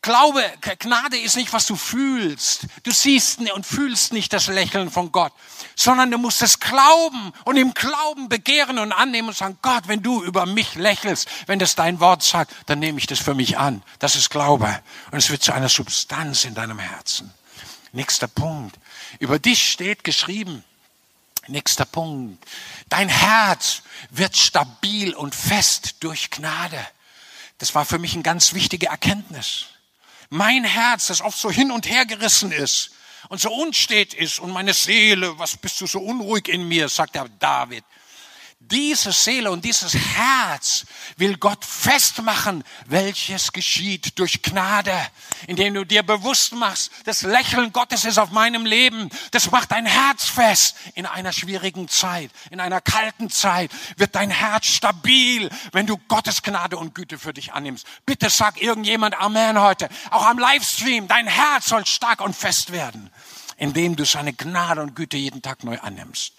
Glaube, 0.04 0.44
Gnade 0.80 1.18
ist 1.18 1.38
nicht, 1.38 1.54
was 1.54 1.66
du 1.66 1.78
fühlst. 1.78 2.68
Du 2.84 2.92
siehst 2.92 3.39
und 3.39 3.66
fühlst 3.66 4.12
nicht 4.12 4.34
das 4.34 4.48
Lächeln 4.48 4.92
von 4.92 5.13
Gott, 5.13 5.32
sondern 5.78 6.12
du 6.12 6.18
musst 6.18 6.42
es 6.42 6.60
glauben 6.60 7.32
und 7.46 7.56
im 7.56 7.74
Glauben 7.74 8.28
begehren 8.28 8.80
und 8.80 8.92
annehmen 8.92 9.30
und 9.30 9.38
sagen, 9.38 9.58
Gott, 9.62 9.88
wenn 9.88 10.04
du 10.04 10.22
über 10.22 10.46
mich 10.46 10.76
lächelst, 10.76 11.30
wenn 11.48 11.58
das 11.58 11.76
dein 11.76 12.02
Wort 12.02 12.22
sagt, 12.22 12.54
dann 12.66 12.80
nehme 12.80 13.00
ich 13.00 13.08
das 13.08 13.20
für 13.20 13.34
mich 13.34 13.58
an. 13.58 13.82
Das 14.00 14.18
ist 14.18 14.30
Glaube. 14.30 14.78
Und 15.12 15.20
es 15.20 15.30
wird 15.30 15.42
zu 15.42 15.54
einer 15.54 15.70
Substanz 15.70 16.44
in 16.44 16.54
deinem 16.54 16.80
Herzen. 16.80 17.34
Nächster 17.94 18.28
Punkt. 18.28 18.78
Über 19.20 19.39
dich 19.39 19.72
steht 19.72 20.04
geschrieben, 20.04 20.66
Nächster 21.48 21.84
Punkt. 21.86 22.46
Dein 22.88 23.10
Herz 23.10 23.84
wird 24.10 24.38
stabil 24.38 25.13
und 25.13 25.36
fest 25.36 25.96
durch 26.00 26.30
Gnade. 26.30 26.80
Das 27.58 27.76
war 27.76 27.84
für 27.84 28.00
mich 28.00 28.13
eine 28.13 28.24
ganz 28.24 28.54
wichtige 28.54 28.88
Erkenntnis 28.88 29.68
mein 30.34 30.63
Herz, 30.63 31.08
das 31.08 31.22
oft 31.22 31.38
so 31.38 31.52
hin 31.52 31.69
und 31.69 31.88
her 31.88 32.08
gerissen 32.08 32.52
ist 32.52 32.89
und 33.30 33.39
so 33.39 33.54
unstet 33.54 34.15
ist 34.15 34.39
und 34.39 34.50
meine 34.50 34.74
Seele, 34.74 35.38
was 35.38 35.56
bist 35.56 35.80
du 35.80 35.86
so 35.86 36.00
unruhig 36.00 36.48
in 36.48 36.67
mir, 36.67 36.89
sagt 36.89 37.13
der 37.13 37.30
David. 37.39 37.84
Diese 38.71 39.12
Seele 39.12 39.52
und 39.52 39.65
dieses 39.65 39.93
Herz 39.93 40.86
will 41.17 41.38
Gott 41.38 41.65
festmachen, 41.65 42.63
welches 42.86 43.52
geschieht 43.52 44.17
durch 44.17 44.41
Gnade, 44.41 44.95
indem 45.47 45.73
du 45.73 45.86
dir 45.86 46.02
bewusst 46.02 46.54
machst, 46.54 46.89
das 47.04 47.23
Lächeln 47.23 47.73
Gottes 47.73 48.06
ist 48.06 48.17
auf 48.17 48.32
meinem 48.32 48.65
Leben. 48.65 49.10
Das 49.32 49.52
macht 49.52 49.71
dein 49.71 49.86
Herz 49.86 50.26
fest. 50.26 50.78
In 50.95 51.06
einer 51.06 51.34
schwierigen 51.34 51.89
Zeit, 51.89 52.32
in 52.52 52.62
einer 52.62 52.80
kalten 52.80 53.30
Zeit 53.30 53.69
wird 53.97 54.15
dein 54.15 54.30
Herz 54.30 54.67
stabil, 54.67 55.49
wenn 55.73 55.86
du 55.86 55.97
Gottes 56.08 56.41
Gnade 56.41 56.78
und 56.78 56.95
Güte 56.95 57.19
für 57.19 57.34
dich 57.34 57.52
annimmst. 57.52 57.86
Bitte 58.06 58.30
sag 58.30 58.62
irgendjemand 58.62 59.19
Amen 59.19 59.60
heute. 59.60 59.89
Auch 60.10 60.26
am 60.26 60.39
Livestream, 60.39 61.10
dein 61.10 61.28
Herz 61.28 61.67
soll 61.67 61.86
stark 61.86 62.21
und 62.21 62.34
fest 62.34 62.71
werden, 62.71 63.10
indem 63.58 63.97
du 63.97 64.06
seine 64.06 64.32
Gnade 64.32 64.82
und 64.82 64.95
Güte 64.95 65.17
jeden 65.17 65.41
Tag 65.41 65.65
neu 65.65 65.78
annimmst. 65.80 66.32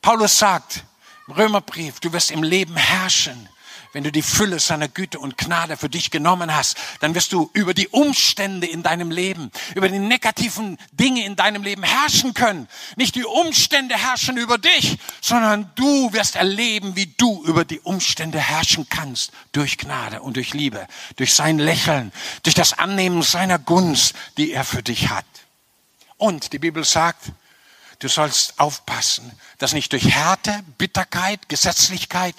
Paulus 0.00 0.38
sagt, 0.38 0.84
Römerbrief, 1.28 2.00
du 2.00 2.12
wirst 2.12 2.30
im 2.30 2.42
Leben 2.42 2.76
herrschen. 2.76 3.48
Wenn 3.92 4.04
du 4.04 4.12
die 4.12 4.22
Fülle 4.22 4.60
seiner 4.60 4.88
Güte 4.88 5.18
und 5.18 5.38
Gnade 5.38 5.78
für 5.78 5.88
dich 5.88 6.10
genommen 6.10 6.54
hast, 6.54 6.76
dann 7.00 7.14
wirst 7.14 7.32
du 7.32 7.48
über 7.54 7.72
die 7.72 7.88
Umstände 7.88 8.66
in 8.66 8.82
deinem 8.82 9.10
Leben, 9.10 9.50
über 9.74 9.88
die 9.88 9.98
negativen 9.98 10.76
Dinge 10.92 11.24
in 11.24 11.34
deinem 11.34 11.62
Leben 11.62 11.82
herrschen 11.82 12.34
können. 12.34 12.68
Nicht 12.96 13.14
die 13.14 13.24
Umstände 13.24 13.96
herrschen 13.96 14.36
über 14.36 14.58
dich, 14.58 14.98
sondern 15.22 15.70
du 15.76 16.12
wirst 16.12 16.36
erleben, 16.36 16.94
wie 16.94 17.06
du 17.06 17.42
über 17.44 17.64
die 17.64 17.80
Umstände 17.80 18.38
herrschen 18.38 18.86
kannst. 18.90 19.32
Durch 19.52 19.78
Gnade 19.78 20.20
und 20.20 20.36
durch 20.36 20.52
Liebe, 20.52 20.86
durch 21.16 21.32
sein 21.32 21.58
Lächeln, 21.58 22.12
durch 22.42 22.54
das 22.54 22.74
Annehmen 22.74 23.22
seiner 23.22 23.58
Gunst, 23.58 24.14
die 24.36 24.52
er 24.52 24.64
für 24.64 24.82
dich 24.82 25.08
hat. 25.08 25.24
Und 26.18 26.52
die 26.52 26.58
Bibel 26.58 26.84
sagt, 26.84 27.32
Du 27.98 28.08
sollst 28.08 28.58
aufpassen, 28.60 29.32
dass 29.58 29.72
nicht 29.72 29.92
durch 29.92 30.14
Härte, 30.14 30.62
Bitterkeit, 30.78 31.48
Gesetzlichkeit, 31.48 32.34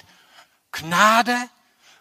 Gnade, 0.72 1.36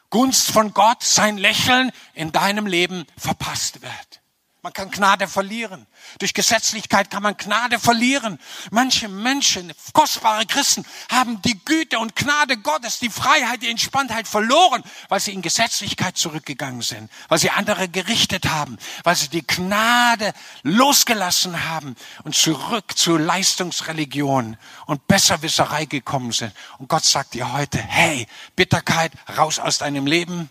Gunst 0.10 0.52
von 0.52 0.74
Gott, 0.74 1.04
sein 1.04 1.38
Lächeln 1.38 1.92
in 2.14 2.32
deinem 2.32 2.68
Leben 2.68 3.06
verpasst 3.18 3.82
wird. 3.82 4.22
Man 4.68 4.74
kann 4.74 4.92
Gnade 4.92 5.30
verlieren. 5.30 5.88
Durch 6.20 6.34
Gesetzlichkeit 6.34 7.10
kann 7.10 7.24
man 7.24 7.38
Gnade 7.38 7.80
verlieren. 7.80 8.38
Manche 8.70 9.08
Menschen, 9.08 9.72
kostbare 9.94 10.46
Christen, 10.46 10.86
haben 11.10 11.42
die 11.42 11.58
Güte 11.64 12.00
und 12.00 12.18
Gnade 12.18 12.58
Gottes, 12.58 13.00
die 13.00 13.10
Freiheit, 13.10 13.62
die 13.62 13.70
Entspanntheit 13.70 14.28
verloren, 14.28 14.84
weil 15.08 15.22
sie 15.22 15.32
in 15.32 15.42
Gesetzlichkeit 15.42 16.18
zurückgegangen 16.18 16.82
sind, 16.82 17.10
weil 17.30 17.40
sie 17.40 17.50
andere 17.50 17.88
gerichtet 17.88 18.50
haben, 18.50 18.78
weil 19.06 19.16
sie 19.16 19.30
die 19.30 19.48
Gnade 19.48 20.34
losgelassen 20.64 21.70
haben 21.70 21.96
und 22.26 22.36
zurück 22.36 22.98
zur 22.98 23.22
Leistungsreligion 23.22 24.58
und 24.86 25.08
Besserwisserei 25.08 25.86
gekommen 25.86 26.34
sind. 26.34 26.52
Und 26.78 26.90
Gott 26.90 27.06
sagt 27.06 27.36
dir 27.36 27.54
heute, 27.54 27.78
hey, 27.78 28.28
Bitterkeit, 28.58 29.14
raus 29.38 29.60
aus 29.60 29.78
deinem 29.78 30.08
Leben 30.08 30.50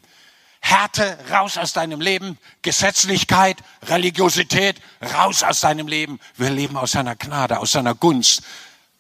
Härte 0.61 1.19
raus 1.31 1.59
aus 1.59 1.73
deinem 1.73 2.01
Leben, 2.01 2.39
Gesetzlichkeit, 2.63 3.59
Religiosität 3.85 4.81
raus 5.15 5.43
aus 5.43 5.61
deinem 5.61 5.87
Leben. 5.87 6.19
Wir 6.37 6.51
leben 6.51 6.77
aus 6.77 6.93
seiner 6.93 7.15
Gnade, 7.15 7.59
aus 7.59 7.73
seiner 7.73 7.95
Gunst, 7.95 8.43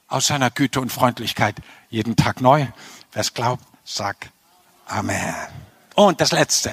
aus 0.08 0.28
seiner 0.28 0.50
Güte 0.50 0.80
und 0.80 0.92
Freundlichkeit 0.92 1.56
jeden 1.90 2.16
Tag 2.16 2.40
neu. 2.40 2.66
Wer 3.12 3.20
es 3.20 3.34
glaubt, 3.34 3.64
sag 3.84 4.30
Amen. 4.86 5.34
Und 5.94 6.20
das 6.20 6.30
Letzte, 6.32 6.72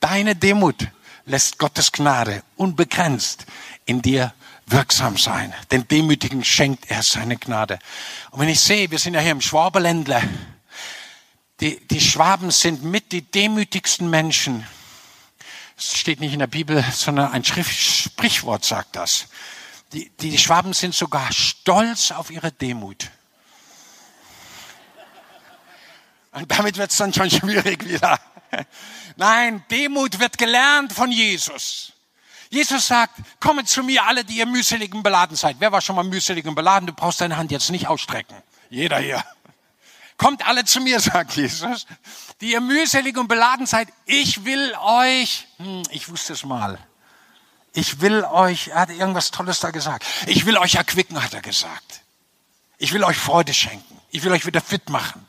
deine 0.00 0.36
Demut 0.36 0.88
lässt 1.24 1.58
Gottes 1.58 1.92
Gnade 1.92 2.42
unbegrenzt 2.56 3.46
in 3.86 4.02
dir 4.02 4.34
wirksam 4.66 5.16
sein. 5.16 5.54
Den 5.70 5.86
Demütigen 5.88 6.44
schenkt 6.44 6.90
er 6.90 7.02
seine 7.02 7.36
Gnade. 7.36 7.78
Und 8.30 8.40
wenn 8.40 8.48
ich 8.48 8.60
sehe, 8.60 8.90
wir 8.90 8.98
sind 8.98 9.14
ja 9.14 9.20
hier 9.20 9.32
im 9.32 9.40
Schwaberländler, 9.40 10.22
die, 11.60 11.86
die 11.88 12.00
Schwaben 12.00 12.50
sind 12.50 12.82
mit 12.84 13.12
die 13.12 13.22
demütigsten 13.22 14.10
Menschen. 14.10 14.66
Es 15.76 15.96
steht 15.96 16.20
nicht 16.20 16.32
in 16.32 16.38
der 16.38 16.46
Bibel, 16.46 16.84
sondern 16.92 17.32
ein 17.32 17.44
Schrift, 17.44 17.74
Sprichwort 17.74 18.64
sagt 18.64 18.96
das. 18.96 19.28
Die, 19.92 20.10
die 20.10 20.36
Schwaben 20.36 20.72
sind 20.72 20.94
sogar 20.94 21.32
stolz 21.32 22.10
auf 22.10 22.30
ihre 22.30 22.52
Demut. 22.52 23.10
Und 26.32 26.50
damit 26.50 26.76
wird 26.76 26.90
es 26.90 26.96
dann 26.98 27.14
schon 27.14 27.30
schwierig 27.30 27.86
wieder. 27.86 28.20
Nein, 29.16 29.64
Demut 29.70 30.18
wird 30.18 30.36
gelernt 30.36 30.92
von 30.92 31.10
Jesus. 31.10 31.92
Jesus 32.50 32.86
sagt, 32.86 33.18
kommt 33.40 33.68
zu 33.68 33.82
mir 33.82 34.04
alle, 34.04 34.24
die 34.24 34.38
ihr 34.38 34.46
mühselig 34.46 34.94
und 34.94 35.02
beladen 35.02 35.36
seid. 35.36 35.56
Wer 35.58 35.72
war 35.72 35.80
schon 35.80 35.96
mal 35.96 36.04
mühselig 36.04 36.44
und 36.46 36.54
beladen? 36.54 36.86
Du 36.86 36.92
brauchst 36.92 37.20
deine 37.20 37.36
Hand 37.36 37.50
jetzt 37.50 37.70
nicht 37.70 37.88
ausstrecken. 37.88 38.36
Jeder 38.68 38.98
hier. 38.98 39.24
Kommt 40.16 40.46
alle 40.46 40.64
zu 40.64 40.80
mir, 40.80 41.00
sagt 41.00 41.36
Jesus, 41.36 41.86
die 42.40 42.52
ihr 42.52 42.60
mühselig 42.60 43.16
und 43.18 43.28
beladen 43.28 43.66
seid. 43.66 43.88
Ich 44.04 44.44
will 44.44 44.74
euch, 44.80 45.46
hm, 45.58 45.82
ich 45.90 46.08
wusste 46.08 46.32
es 46.32 46.44
mal, 46.44 46.78
ich 47.72 48.00
will 48.00 48.24
euch, 48.24 48.68
er 48.68 48.80
hat 48.80 48.90
irgendwas 48.90 49.30
Tolles 49.30 49.60
da 49.60 49.70
gesagt. 49.70 50.06
Ich 50.26 50.46
will 50.46 50.56
euch 50.56 50.76
erquicken, 50.76 51.22
hat 51.22 51.34
er 51.34 51.42
gesagt. 51.42 52.00
Ich 52.78 52.92
will 52.92 53.04
euch 53.04 53.18
Freude 53.18 53.52
schenken. 53.52 54.00
Ich 54.10 54.24
will 54.24 54.32
euch 54.32 54.46
wieder 54.46 54.62
fit 54.62 54.88
machen. 54.88 55.26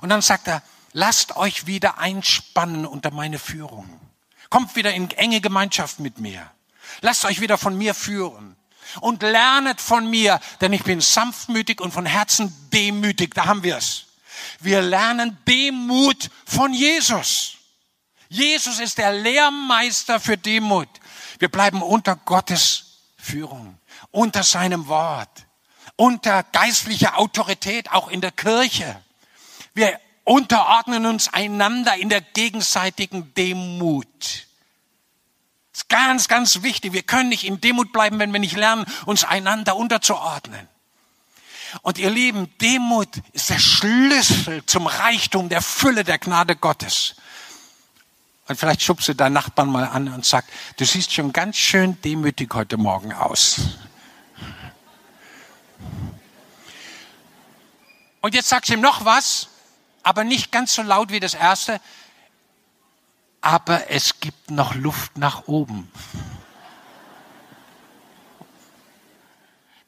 Und 0.00 0.08
dann 0.08 0.22
sagt 0.22 0.48
er, 0.48 0.62
lasst 0.92 1.36
euch 1.36 1.66
wieder 1.66 1.98
einspannen 1.98 2.86
unter 2.86 3.10
meine 3.10 3.38
Führung. 3.38 4.00
Kommt 4.48 4.74
wieder 4.74 4.94
in 4.94 5.10
enge 5.10 5.42
Gemeinschaft 5.42 6.00
mit 6.00 6.18
mir. 6.18 6.50
Lasst 7.02 7.26
euch 7.26 7.40
wieder 7.40 7.58
von 7.58 7.76
mir 7.76 7.94
führen. 7.94 8.56
Und 9.00 9.22
lernet 9.22 9.80
von 9.80 10.08
mir, 10.08 10.40
denn 10.60 10.72
ich 10.72 10.84
bin 10.84 11.00
sanftmütig 11.00 11.80
und 11.80 11.92
von 11.92 12.04
Herzen 12.04 12.54
demütig. 12.72 13.34
Da 13.34 13.46
haben 13.46 13.62
wir 13.62 13.76
es. 13.76 14.06
Wir 14.60 14.82
lernen 14.82 15.38
Demut 15.46 16.30
von 16.44 16.72
Jesus. 16.72 17.56
Jesus 18.28 18.80
ist 18.80 18.98
der 18.98 19.12
Lehrmeister 19.12 20.18
für 20.18 20.38
Demut. 20.38 20.88
Wir 21.38 21.48
bleiben 21.48 21.82
unter 21.82 22.16
Gottes 22.16 22.98
Führung, 23.16 23.78
unter 24.10 24.42
seinem 24.42 24.88
Wort, 24.88 25.46
unter 25.96 26.42
geistlicher 26.42 27.18
Autorität, 27.18 27.92
auch 27.92 28.08
in 28.08 28.20
der 28.20 28.32
Kirche. 28.32 29.02
Wir 29.74 30.00
unterordnen 30.24 31.06
uns 31.06 31.32
einander 31.32 31.94
in 31.96 32.08
der 32.08 32.20
gegenseitigen 32.20 33.34
Demut. 33.34 34.46
Das 35.72 35.82
ist 35.82 35.88
ganz, 35.88 36.28
ganz 36.28 36.62
wichtig. 36.62 36.92
Wir 36.92 37.02
können 37.02 37.28
nicht 37.28 37.44
in 37.44 37.60
Demut 37.60 37.92
bleiben, 37.92 38.18
wenn 38.18 38.32
wir 38.32 38.40
nicht 38.40 38.56
lernen, 38.56 38.86
uns 39.06 39.24
einander 39.24 39.76
unterzuordnen. 39.76 40.68
Und 41.80 41.98
ihr 41.98 42.10
Lieben, 42.10 42.52
Demut 42.58 43.08
ist 43.32 43.48
der 43.48 43.58
Schlüssel 43.58 44.64
zum 44.66 44.86
Reichtum 44.86 45.48
der 45.48 45.62
Fülle 45.62 46.04
der 46.04 46.18
Gnade 46.18 46.54
Gottes. 46.54 47.14
Und 48.48 48.58
vielleicht 48.58 48.82
schubst 48.82 49.08
du 49.08 49.14
deinen 49.14 49.32
Nachbarn 49.32 49.70
mal 49.70 49.86
an 49.86 50.12
und 50.12 50.26
sag, 50.26 50.44
du 50.76 50.84
siehst 50.84 51.12
schon 51.12 51.32
ganz 51.32 51.56
schön 51.56 52.00
demütig 52.02 52.52
heute 52.52 52.76
Morgen 52.76 53.12
aus. 53.12 53.60
Und 58.20 58.34
jetzt 58.34 58.48
sagst 58.48 58.70
du 58.70 58.74
ihm 58.74 58.80
noch 58.80 59.04
was, 59.04 59.48
aber 60.02 60.24
nicht 60.24 60.52
ganz 60.52 60.74
so 60.74 60.82
laut 60.82 61.10
wie 61.10 61.20
das 61.20 61.34
erste. 61.34 61.80
Aber 63.40 63.90
es 63.90 64.20
gibt 64.20 64.50
noch 64.50 64.74
Luft 64.74 65.16
nach 65.16 65.48
oben. 65.48 65.90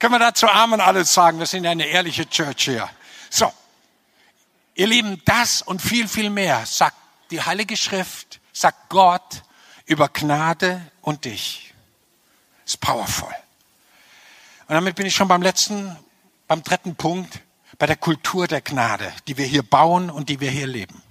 Können 0.05 0.17
wir 0.17 0.19
dazu 0.19 0.47
Amen 0.47 0.83
alles 0.83 1.15
sagen? 1.15 1.39
Wir 1.39 1.47
sind 1.47 1.65
eine 1.65 1.87
ehrliche 1.87 2.29
Church 2.29 2.65
hier. 2.65 2.91
So. 3.31 3.51
Ihr 4.75 4.87
Lieben, 4.87 5.23
das 5.25 5.63
und 5.63 5.81
viel, 5.81 6.09
viel 6.09 6.29
mehr 6.29 6.67
sagt 6.67 6.99
die 7.31 7.41
Heilige 7.41 7.75
Schrift, 7.75 8.39
sagt 8.53 8.91
Gott 8.91 9.43
über 9.87 10.11
Gnade 10.11 10.83
und 11.01 11.25
dich. 11.25 11.73
ist 12.67 12.83
powerful. 12.83 13.35
Und 14.69 14.75
damit 14.75 14.95
bin 14.95 15.07
ich 15.07 15.15
schon 15.15 15.27
beim 15.27 15.41
letzten, 15.41 15.97
beim 16.49 16.63
dritten 16.63 16.97
Punkt, 16.97 17.41
bei 17.79 17.87
der 17.87 17.97
Kultur 17.97 18.47
der 18.47 18.61
Gnade, 18.61 19.11
die 19.27 19.39
wir 19.39 19.47
hier 19.47 19.63
bauen 19.63 20.11
und 20.11 20.29
die 20.29 20.39
wir 20.39 20.51
hier 20.51 20.67
leben. 20.67 21.03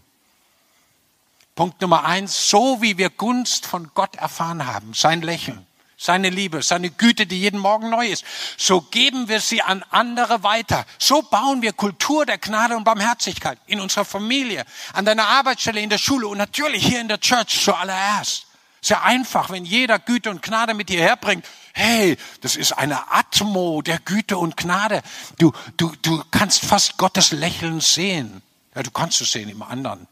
Punkt 1.56 1.82
Nummer 1.82 2.06
eins, 2.06 2.47
so 2.47 2.79
wie 2.84 2.99
wir 2.99 3.10
Gunst 3.10 3.65
von 3.65 3.89
Gott 3.95 4.17
erfahren 4.17 4.67
haben, 4.67 4.93
sein 4.93 5.23
Lächeln, 5.23 5.65
seine 6.03 6.29
Liebe, 6.29 6.61
seine 6.61 6.89
Güte, 6.89 7.25
die 7.25 7.39
jeden 7.39 7.59
Morgen 7.59 7.89
neu 7.89 8.07
ist. 8.07 8.25
So 8.57 8.81
geben 8.81 9.29
wir 9.29 9.39
sie 9.39 9.61
an 9.61 9.83
andere 9.89 10.43
weiter. 10.43 10.85
So 10.99 11.21
bauen 11.21 11.61
wir 11.61 11.71
Kultur 11.71 12.25
der 12.25 12.37
Gnade 12.37 12.75
und 12.75 12.83
Barmherzigkeit 12.83 13.57
in 13.67 13.79
unserer 13.79 14.03
Familie, 14.03 14.65
an 14.91 15.05
deiner 15.05 15.27
Arbeitsstelle, 15.27 15.79
in 15.79 15.89
der 15.89 15.97
Schule 15.97 16.27
und 16.27 16.37
natürlich 16.37 16.85
hier 16.85 16.99
in 16.99 17.07
der 17.07 17.21
Church 17.21 17.63
zuallererst. 17.63 18.47
Sehr 18.81 19.01
einfach, 19.01 19.49
wenn 19.49 19.63
jeder 19.63 19.97
Güte 19.97 20.29
und 20.29 20.41
Gnade 20.41 20.73
mit 20.73 20.89
dir 20.89 21.01
herbringt. 21.01 21.45
Hey, 21.71 22.17
das 22.41 22.57
ist 22.57 22.73
eine 22.73 23.09
Atmo 23.09 23.81
der 23.81 23.99
Güte 23.99 24.37
und 24.37 24.57
Gnade. 24.57 25.01
Du, 25.39 25.53
du, 25.77 25.93
du 26.01 26.21
kannst 26.31 26.65
fast 26.65 26.97
Gottes 26.97 27.31
Lächeln 27.31 27.79
sehen. 27.79 28.41
Ja, 28.75 28.83
du 28.83 28.91
kannst 28.91 29.21
es 29.21 29.31
sehen 29.31 29.47
im 29.47 29.63
anderen. 29.63 30.05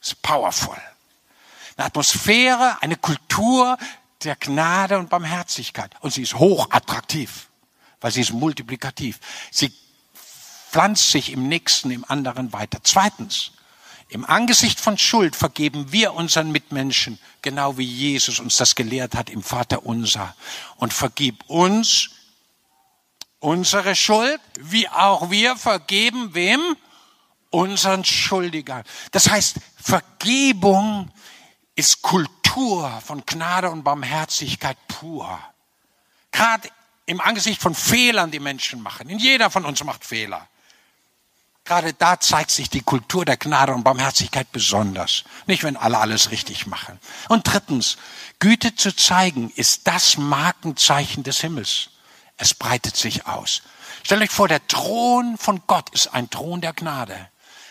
Das 0.00 0.10
ist 0.10 0.20
powerful. 0.20 0.76
Eine 1.78 1.86
Atmosphäre, 1.86 2.76
eine 2.82 2.96
Kultur 2.96 3.78
der 4.24 4.36
Gnade 4.36 4.98
und 4.98 5.10
Barmherzigkeit. 5.10 5.92
Und 6.00 6.12
sie 6.12 6.22
ist 6.22 6.34
hochattraktiv, 6.34 7.48
weil 8.00 8.10
sie 8.10 8.20
ist 8.20 8.32
multiplikativ. 8.32 9.18
Sie 9.50 9.72
pflanzt 10.70 11.10
sich 11.10 11.32
im 11.32 11.48
Nächsten, 11.48 11.90
im 11.90 12.04
anderen 12.08 12.52
weiter. 12.52 12.78
Zweitens, 12.82 13.52
im 14.08 14.24
Angesicht 14.24 14.80
von 14.80 14.98
Schuld 14.98 15.36
vergeben 15.36 15.92
wir 15.92 16.14
unseren 16.14 16.50
Mitmenschen, 16.50 17.18
genau 17.42 17.78
wie 17.78 17.84
Jesus 17.84 18.40
uns 18.40 18.56
das 18.56 18.74
gelehrt 18.74 19.14
hat 19.14 19.30
im 19.30 19.42
Vater 19.42 19.86
unser. 19.86 20.34
Und 20.76 20.92
vergib 20.92 21.48
uns 21.48 22.10
unsere 23.38 23.94
Schuld, 23.94 24.40
wie 24.60 24.88
auch 24.88 25.30
wir 25.30 25.56
vergeben 25.56 26.34
wem? 26.34 26.60
Unseren 27.50 28.04
Schuldigern. 28.04 28.84
Das 29.10 29.28
heißt, 29.28 29.56
Vergebung 29.80 31.10
ist 31.74 32.02
Kultur 32.02 32.39
von 32.54 33.24
Gnade 33.26 33.70
und 33.70 33.82
Barmherzigkeit 33.82 34.76
pur. 34.88 35.38
Gerade 36.32 36.68
im 37.06 37.20
Angesicht 37.20 37.60
von 37.60 37.74
Fehlern, 37.74 38.30
die 38.30 38.40
Menschen 38.40 38.82
machen. 38.82 39.08
In 39.08 39.18
jeder 39.18 39.50
von 39.50 39.64
uns 39.64 39.82
macht 39.84 40.04
Fehler. 40.04 40.46
Gerade 41.64 41.92
da 41.92 42.18
zeigt 42.18 42.50
sich 42.50 42.70
die 42.70 42.80
Kultur 42.80 43.24
der 43.24 43.36
Gnade 43.36 43.72
und 43.72 43.84
Barmherzigkeit 43.84 44.50
besonders. 44.50 45.24
Nicht, 45.46 45.62
wenn 45.62 45.76
alle 45.76 45.98
alles 45.98 46.30
richtig 46.30 46.66
machen. 46.66 46.98
Und 47.28 47.44
drittens, 47.44 47.96
Güte 48.38 48.74
zu 48.74 48.94
zeigen 48.94 49.50
ist 49.54 49.86
das 49.86 50.16
Markenzeichen 50.16 51.22
des 51.22 51.40
Himmels. 51.40 51.90
Es 52.36 52.54
breitet 52.54 52.96
sich 52.96 53.26
aus. 53.26 53.62
Stellt 54.02 54.22
euch 54.22 54.30
vor, 54.30 54.48
der 54.48 54.66
Thron 54.66 55.36
von 55.38 55.62
Gott 55.66 55.90
ist 55.90 56.08
ein 56.08 56.30
Thron 56.30 56.60
der 56.60 56.72
Gnade. 56.72 57.29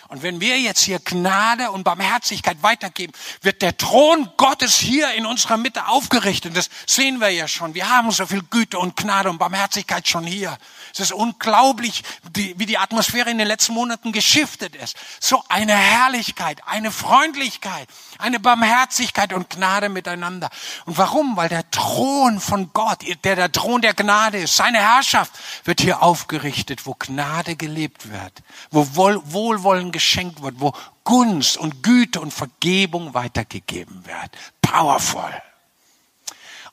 Und 0.10 0.24
wenn 0.24 0.42
wir 0.42 0.60
jetzt 0.60 0.82
hier 0.82 0.98
Gnade 0.98 1.70
und 1.70 1.84
Barmherzigkeit 1.84 2.64
weitergeben, 2.64 3.14
wird 3.44 3.62
der 3.62 3.78
Thron 3.78 4.28
Gottes 4.38 4.76
hier 4.76 5.14
in 5.14 5.28
unserer 5.28 5.58
Mitte 5.58 5.88
aufgerichtet. 5.88 6.58
Das 6.58 6.72
sehen 6.88 7.20
wir 7.20 7.30
ja 7.30 7.48
schon. 7.48 7.76
Wir 7.76 7.88
haben 7.88 8.10
so 8.10 8.26
viel 8.26 8.42
Güte 8.42 8.80
und 8.80 8.96
Gnade 8.96 9.30
und 9.30 9.38
Barmherzigkeit 9.38 10.08
schon 10.08 10.26
hier. 10.26 10.58
Es 10.92 11.00
ist 11.00 11.12
unglaublich, 11.12 12.04
wie 12.34 12.66
die 12.66 12.80
Atmosphäre 12.80 13.30
in 13.30 13.38
den 13.38 13.48
letzten 13.48 13.74
Monaten 13.74 14.12
geschiftet 14.12 14.76
ist. 14.76 14.98
So 15.20 15.44
eine 15.48 15.76
Herrlichkeit, 15.76 16.62
eine 16.66 16.92
Freundlichkeit, 16.92 17.88
eine 18.18 18.40
Barmherzigkeit 18.40 19.32
und 19.32 19.52
Gnade 19.52 19.90
miteinander. 19.90 20.50
Und 20.86 20.98
warum? 20.98 21.38
Weil 21.38 21.50
der 21.50 21.70
Thron 21.70 22.40
von 22.40 22.72
Gott, 22.74 23.04
der 23.24 23.36
der 23.36 23.52
Thron 23.52 23.82
der 23.82 23.94
Gnade 23.94 24.40
ist, 24.40 24.56
seine 24.56 24.80
Herrschaft 24.80 25.34
wird 25.66 25.82
hier 25.82 26.02
aufgerichtet, 26.02 26.88
wo 26.88 26.96
Gnade 26.98 27.56
gelebt 27.56 28.12
wird, 28.12 28.42
wo 28.72 28.88
Wohlwollen 28.96 29.92
geschenkt 30.00 30.42
wird, 30.42 30.62
wo 30.62 30.74
Gunst 31.04 31.58
und 31.58 31.84
Güte 31.84 32.22
und 32.22 32.34
Vergebung 32.34 33.14
weitergegeben 33.14 34.06
wird. 34.06 34.32
Powerful. 34.62 35.30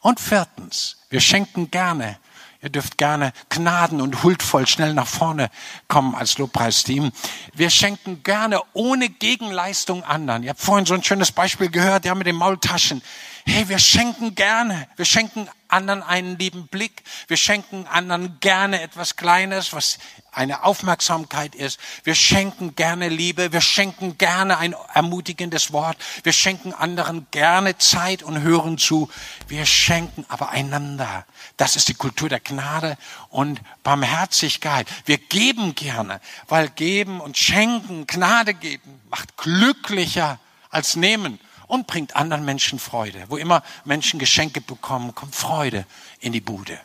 Und 0.01 0.21
viertens, 0.21 0.99
wir 1.11 1.21
schenken 1.21 1.73
gerne. 1.73 2.19
Ihr 2.63 2.71
dürft 2.71 2.99
gerne 2.99 3.33
gnaden 3.49 4.01
und 4.01 4.23
huldvoll 4.23 4.69
schnell 4.69 4.95
nach 4.95 5.09
vorne 5.09 5.51
kommen 5.89 6.15
als 6.15 6.39
Lobpreisteam. 6.39 7.11
Wir 7.53 7.71
schenken 7.71 8.23
gerne 8.23 8.61
ohne 8.73 9.09
Gegenleistung 9.09 10.05
anderen. 10.05 10.45
Ihr 10.45 10.51
habt 10.51 10.61
vorhin 10.61 10.87
so 10.87 10.95
ein 10.95 11.03
schönes 11.03 11.33
Beispiel 11.33 11.69
gehört, 11.69 12.05
ja, 12.05 12.15
mit 12.15 12.29
den 12.29 12.37
Maultaschen. 12.37 13.03
Hey, 13.45 13.69
wir 13.69 13.81
schenken 13.81 14.37
gerne. 14.37 14.89
Wir 14.95 15.05
schenken 15.05 15.49
anderen 15.69 16.03
einen 16.03 16.39
lieben 16.39 16.67
Blick. 16.69 17.03
Wir 17.29 17.37
schenken 17.37 17.87
anderen 17.87 18.39
gerne 18.41 18.81
etwas 18.83 19.17
Kleines, 19.17 19.73
was 19.73 19.99
eine 20.33 20.65
Aufmerksamkeit 20.65 21.55
ist. 21.55 21.81
Wir 22.05 22.15
schenken 22.15 22.77
gerne 22.77 23.09
Liebe. 23.09 23.53
Wir 23.53 23.63
schenken 23.63 24.19
gerne 24.19 24.59
ein 24.59 24.75
ermutigendes 24.93 25.73
Wort. 25.73 25.97
Wir 26.25 26.33
schenken 26.33 26.75
anderen 26.75 27.27
gerne 27.31 27.79
Zeit 27.79 28.23
und 28.23 28.43
hören 28.43 28.77
zu. 28.77 29.09
Wir 29.49 29.65
schenken 29.65 30.27
aber 30.29 30.51
einander. 30.51 31.25
Das 31.57 31.75
ist 31.77 31.89
die 31.89 31.95
Kultur 31.95 32.29
der 32.29 32.41
Gnade 32.41 32.99
und 33.31 33.61
Barmherzigkeit. 33.83 34.87
Wir 35.07 35.19
geben 35.19 35.75
gerne, 35.75 36.21
weil 36.49 36.69
geben 36.69 37.21
und 37.21 37.39
schenken, 37.39 38.07
Gnade 38.07 38.53
geben, 38.53 39.01
macht 39.09 39.37
glücklicher 39.39 40.39
als 40.69 40.97
nehmen 40.97 41.41
und 41.67 41.87
bringt 41.87 42.17
anderen 42.17 42.45
Menschen 42.45 42.79
Freude. 42.79 43.25
Wo 43.29 43.37
immer 43.37 43.63
Menschen 43.85 44.19
Geschenke 44.19 44.61
bekommen, 44.61 45.15
kommt 45.15 45.35
Freude 45.35 45.87
in 46.21 46.33
die 46.33 46.41
Bude. 46.41 46.79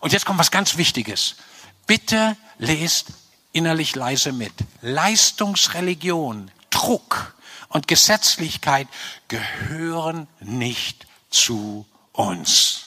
Und 0.00 0.12
jetzt 0.12 0.26
kommt 0.26 0.38
was 0.38 0.50
ganz 0.50 0.76
Wichtiges. 0.76 1.36
Bitte 1.86 2.36
lest 2.58 3.08
innerlich 3.52 3.96
leise 3.96 4.32
mit. 4.32 4.52
Leistungsreligion, 4.82 6.50
Druck 6.70 7.34
und 7.68 7.88
Gesetzlichkeit 7.88 8.88
gehören 9.28 10.28
nicht 10.40 11.06
zu 11.30 11.86
uns. 12.12 12.84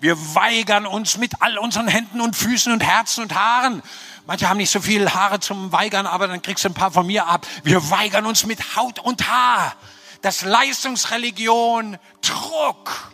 Wir 0.00 0.16
weigern 0.34 0.84
uns 0.84 1.16
mit 1.16 1.40
all 1.40 1.58
unseren 1.58 1.86
Händen 1.86 2.20
und 2.20 2.34
Füßen 2.34 2.72
und 2.72 2.82
Herzen 2.82 3.22
und 3.22 3.34
Haaren. 3.34 3.82
Manche 4.26 4.48
haben 4.48 4.56
nicht 4.56 4.70
so 4.70 4.80
viel 4.80 5.08
Haare 5.08 5.38
zum 5.38 5.70
Weigern, 5.70 6.06
aber 6.06 6.26
dann 6.26 6.42
kriegst 6.42 6.64
du 6.64 6.68
ein 6.68 6.74
paar 6.74 6.90
von 6.90 7.06
mir 7.06 7.28
ab. 7.28 7.46
Wir 7.62 7.88
weigern 7.90 8.26
uns 8.26 8.44
mit 8.44 8.76
Haut 8.76 8.98
und 8.98 9.28
Haar 9.28 9.76
dass 10.22 10.42
Leistungsreligion 10.42 11.98
Druck 12.22 13.12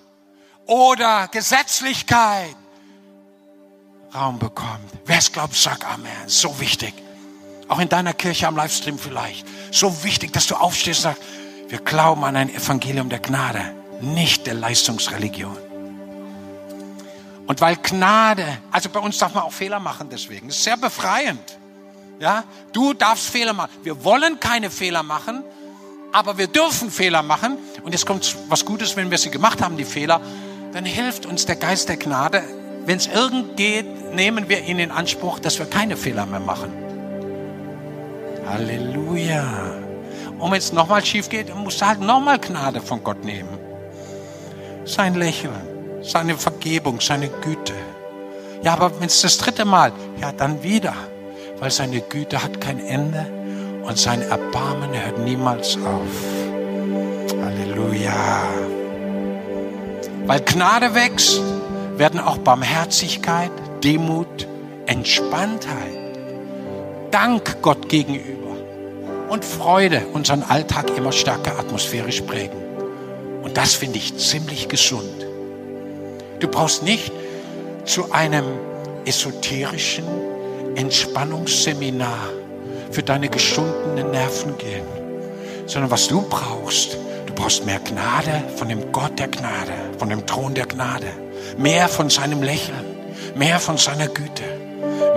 oder 0.66 1.28
Gesetzlichkeit 1.28 2.54
Raum 4.14 4.38
bekommt. 4.38 4.90
Wer 5.04 5.18
es 5.18 5.32
glaubt, 5.32 5.54
sag 5.54 5.84
Amen. 5.84 6.10
So 6.26 6.60
wichtig. 6.60 6.94
Auch 7.68 7.78
in 7.78 7.88
deiner 7.88 8.14
Kirche 8.14 8.46
am 8.46 8.56
Livestream 8.56 8.98
vielleicht. 8.98 9.46
So 9.70 10.02
wichtig, 10.02 10.32
dass 10.32 10.46
du 10.46 10.54
aufstehst 10.54 11.00
und 11.00 11.02
sagst, 11.02 11.22
wir 11.68 11.78
glauben 11.78 12.24
an 12.24 12.36
ein 12.36 12.48
Evangelium 12.48 13.10
der 13.10 13.18
Gnade, 13.18 13.74
nicht 14.00 14.46
der 14.46 14.54
Leistungsreligion. 14.54 15.56
Und 17.46 17.60
weil 17.60 17.76
Gnade, 17.76 18.58
also 18.70 18.88
bei 18.88 19.00
uns 19.00 19.18
darf 19.18 19.34
man 19.34 19.44
auch 19.44 19.52
Fehler 19.52 19.80
machen 19.80 20.08
deswegen, 20.10 20.48
ist 20.48 20.64
sehr 20.64 20.76
befreiend. 20.76 21.58
Ja, 22.18 22.44
du 22.72 22.94
darfst 22.94 23.28
Fehler 23.28 23.52
machen. 23.52 23.70
Wir 23.82 24.02
wollen 24.04 24.40
keine 24.40 24.70
Fehler 24.70 25.02
machen, 25.02 25.44
aber 26.12 26.38
wir 26.38 26.46
dürfen 26.46 26.90
Fehler 26.90 27.22
machen. 27.22 27.58
Und 27.82 27.92
jetzt 27.92 28.06
kommt 28.06 28.36
was 28.48 28.64
Gutes, 28.64 28.96
wenn 28.96 29.10
wir 29.10 29.18
sie 29.18 29.30
gemacht 29.30 29.62
haben, 29.62 29.76
die 29.76 29.84
Fehler. 29.84 30.20
Dann 30.72 30.84
hilft 30.84 31.26
uns 31.26 31.46
der 31.46 31.56
Geist 31.56 31.88
der 31.88 31.96
Gnade. 31.96 32.42
Wenn 32.84 32.96
es 32.96 33.06
irgend 33.06 33.56
geht, 33.56 34.14
nehmen 34.14 34.48
wir 34.48 34.64
ihn 34.64 34.78
in 34.78 34.90
Anspruch, 34.90 35.38
dass 35.38 35.58
wir 35.58 35.66
keine 35.66 35.96
Fehler 35.96 36.26
mehr 36.26 36.40
machen. 36.40 36.72
Halleluja. 38.46 39.44
Und 40.38 40.50
wenn 40.50 40.58
es 40.58 40.72
nochmal 40.72 41.04
schief 41.04 41.28
geht, 41.28 41.54
musst 41.54 41.80
du 41.80 41.86
halt 41.86 42.00
nochmal 42.00 42.38
Gnade 42.38 42.80
von 42.80 43.02
Gott 43.02 43.24
nehmen. 43.24 43.58
Sein 44.84 45.14
Lächeln, 45.14 45.52
seine 46.02 46.36
Vergebung, 46.36 47.00
seine 47.00 47.28
Güte. 47.28 47.74
Ja, 48.62 48.72
aber 48.72 48.98
wenn 49.00 49.06
es 49.06 49.20
das 49.20 49.36
dritte 49.36 49.64
Mal, 49.64 49.92
ja, 50.20 50.32
dann 50.32 50.62
wieder. 50.62 50.94
Weil 51.58 51.70
seine 51.70 52.00
Güte 52.00 52.42
hat 52.42 52.60
kein 52.60 52.78
Ende 52.80 53.37
und 53.88 53.98
sein 53.98 54.20
Erbarmen 54.20 54.90
hört 54.92 55.18
niemals 55.18 55.76
auf. 55.78 57.42
Halleluja. 57.42 58.42
Weil 60.26 60.40
Gnade 60.40 60.94
wächst, 60.94 61.40
werden 61.96 62.20
auch 62.20 62.36
Barmherzigkeit, 62.38 63.50
Demut, 63.82 64.46
Entspanntheit, 64.84 65.96
Dank 67.10 67.62
Gott 67.62 67.88
gegenüber 67.88 68.56
und 69.30 69.42
Freude 69.42 70.06
unseren 70.12 70.42
Alltag 70.42 70.94
immer 70.94 71.12
stärker 71.12 71.58
atmosphärisch 71.58 72.20
prägen. 72.20 72.58
Und 73.42 73.56
das 73.56 73.74
finde 73.74 73.96
ich 73.96 74.18
ziemlich 74.18 74.68
gesund. 74.68 75.26
Du 76.40 76.48
brauchst 76.48 76.82
nicht 76.82 77.10
zu 77.86 78.12
einem 78.12 78.44
esoterischen 79.06 80.04
Entspannungsseminar 80.74 82.37
für 82.90 83.02
deine 83.02 83.28
geschundenen 83.28 84.10
Nerven 84.10 84.56
gehen, 84.58 84.86
sondern 85.66 85.90
was 85.90 86.08
du 86.08 86.22
brauchst, 86.22 86.96
du 87.26 87.34
brauchst 87.34 87.64
mehr 87.66 87.80
Gnade 87.80 88.44
von 88.56 88.68
dem 88.68 88.92
Gott 88.92 89.18
der 89.18 89.28
Gnade, 89.28 89.72
von 89.98 90.08
dem 90.08 90.26
Thron 90.26 90.54
der 90.54 90.66
Gnade, 90.66 91.12
mehr 91.56 91.88
von 91.88 92.10
seinem 92.10 92.42
Lächeln, 92.42 92.84
mehr 93.34 93.58
von 93.58 93.76
seiner 93.76 94.08
Güte, 94.08 94.44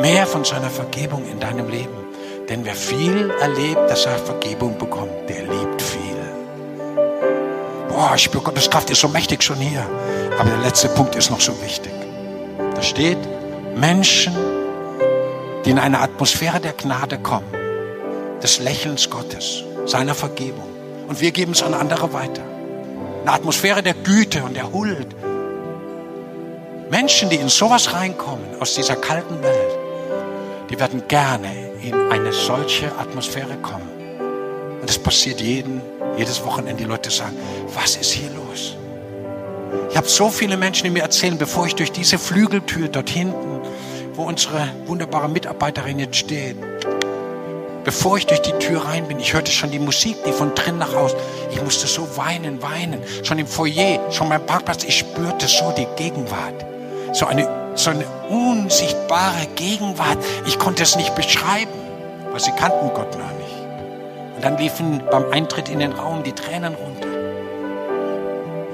mehr 0.02 0.26
von 0.28 0.44
seiner 0.44 0.70
Vergebung 0.70 1.26
in 1.30 1.40
deinem 1.40 1.70
Leben. 1.70 2.02
Denn 2.50 2.66
wer 2.66 2.76
viel 2.76 3.32
erlebt, 3.40 3.90
dass 3.90 4.06
er 4.06 4.18
Vergebung 4.18 4.78
bekommt, 4.78 5.30
der 5.30 5.44
liebt 5.44 5.82
viel. 5.82 6.02
Boah, 7.88 8.14
ich 8.16 8.24
spüre 8.24 8.44
Gottes 8.44 8.70
Kraft 8.70 8.90
ist 8.90 9.02
so 9.02 9.08
mächtig 9.08 9.44
schon 9.44 9.58
hier. 9.58 9.86
Aber 10.40 10.50
der 10.50 10.60
letzte 10.60 10.90
Punkt 10.90 11.16
ist 11.16 11.30
noch 11.30 11.40
so 11.40 11.54
wichtig. 11.62 11.92
Da 12.76 12.82
steht, 12.82 13.18
Menschen, 13.76 14.34
die 15.64 15.70
in 15.70 15.80
eine 15.80 16.00
Atmosphäre 16.00 16.60
der 16.60 16.74
Gnade 16.74 17.20
kommen, 17.20 17.46
des 18.42 18.60
Lächelns 18.60 19.10
Gottes, 19.10 19.64
seiner 19.86 20.16
Vergebung. 20.16 20.68
Und 21.08 21.22
wir 21.22 21.32
geben 21.32 21.52
es 21.52 21.64
an 21.64 21.74
andere 21.74 22.14
weiter. 22.14 22.44
Eine 23.22 23.34
Atmosphäre 23.34 23.84
der 23.84 23.94
Güte 23.94 24.44
und 24.44 24.56
der 24.56 24.72
Huld. 24.72 25.08
Menschen, 26.90 27.30
die 27.30 27.36
in 27.38 27.50
sowas 27.50 27.94
reinkommen, 27.94 28.46
aus 28.60 28.74
dieser 28.74 28.96
kalten 28.96 29.42
Welt, 29.44 29.78
die 30.70 30.80
werden 30.80 31.04
gerne 31.08 31.50
in 31.84 31.94
eine 32.12 32.32
solche 32.34 32.88
Atmosphäre 32.98 33.58
kommen. 33.62 33.90
Und 34.82 34.90
es 34.90 34.98
passiert 34.98 35.42
jeden, 35.42 35.82
jedes 36.18 36.44
Wochenende. 36.44 36.84
Die 36.84 36.90
Leute 36.90 37.12
sagen, 37.12 37.38
was 37.76 37.96
ist 37.96 38.12
hier 38.12 38.30
los? 38.32 38.76
Ich 39.90 39.98
habe 39.98 40.08
so 40.08 40.30
viele 40.30 40.58
Menschen, 40.58 40.86
die 40.86 40.90
mir 40.90 41.04
erzählen, 41.04 41.38
bevor 41.38 41.68
ich 41.68 41.76
durch 41.76 41.92
diese 41.92 42.18
Flügeltür 42.18 42.88
dort 42.88 43.10
hinten, 43.10 43.62
wo 44.14 44.24
unsere 44.24 44.70
wunderbare 44.86 45.30
Mitarbeiterin 45.30 46.00
jetzt 46.00 46.18
steht, 46.18 46.58
bevor 47.84 48.18
ich 48.18 48.28
durch 48.28 48.42
die 48.42 48.54
Tür 48.54 48.86
rein 48.86 49.08
bin, 49.08 49.20
ich 49.20 49.34
hörte 49.34 49.52
schon 49.52 49.72
die 49.72 49.80
Musik, 49.80 50.24
die 50.26 50.32
von 50.32 50.56
drin 50.56 50.78
nach 50.78 50.94
aus. 50.94 51.16
Ich 51.52 51.62
musste 51.62 51.88
so 51.88 52.18
weinen, 52.18 52.62
weinen. 52.62 53.02
Schon 53.24 53.40
im 53.40 53.48
Foyer, 53.48 54.00
schon 54.12 54.30
beim 54.30 54.46
Parkplatz, 54.46 54.84
ich 54.84 55.00
spürte 55.00 55.48
so 55.48 55.72
die 55.72 55.88
Gegenwart. 55.96 56.66
So 57.14 57.26
eine 57.26 57.62
so 57.76 57.92
eine 57.92 58.06
unsichtbare 58.30 59.48
Gegenwart. 59.56 60.18
Ich 60.46 60.60
konnte 60.60 60.84
es 60.84 60.96
nicht 60.96 61.16
beschreiben, 61.16 61.72
weil 62.32 62.40
sie 62.40 62.52
kannten 62.52 62.90
Gott 62.94 63.18
noch 63.18 63.32
nicht. 63.38 64.36
Und 64.36 64.44
dann 64.44 64.58
liefen 64.58 65.02
beim 65.10 65.32
Eintritt 65.32 65.70
in 65.70 65.80
den 65.80 65.94
Raum 65.94 66.24
die 66.24 66.34
Tränen 66.34 66.76
runter. 66.76 67.08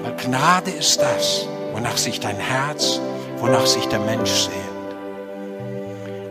Weil 0.03 0.13
Gnade 0.13 0.71
ist 0.71 1.01
das, 1.01 1.47
wonach 1.73 1.97
sich 1.97 2.19
dein 2.19 2.37
Herz, 2.37 2.99
wonach 3.37 3.65
sich 3.65 3.85
der 3.87 3.99
Mensch 3.99 4.31
sehnt. 4.31 4.55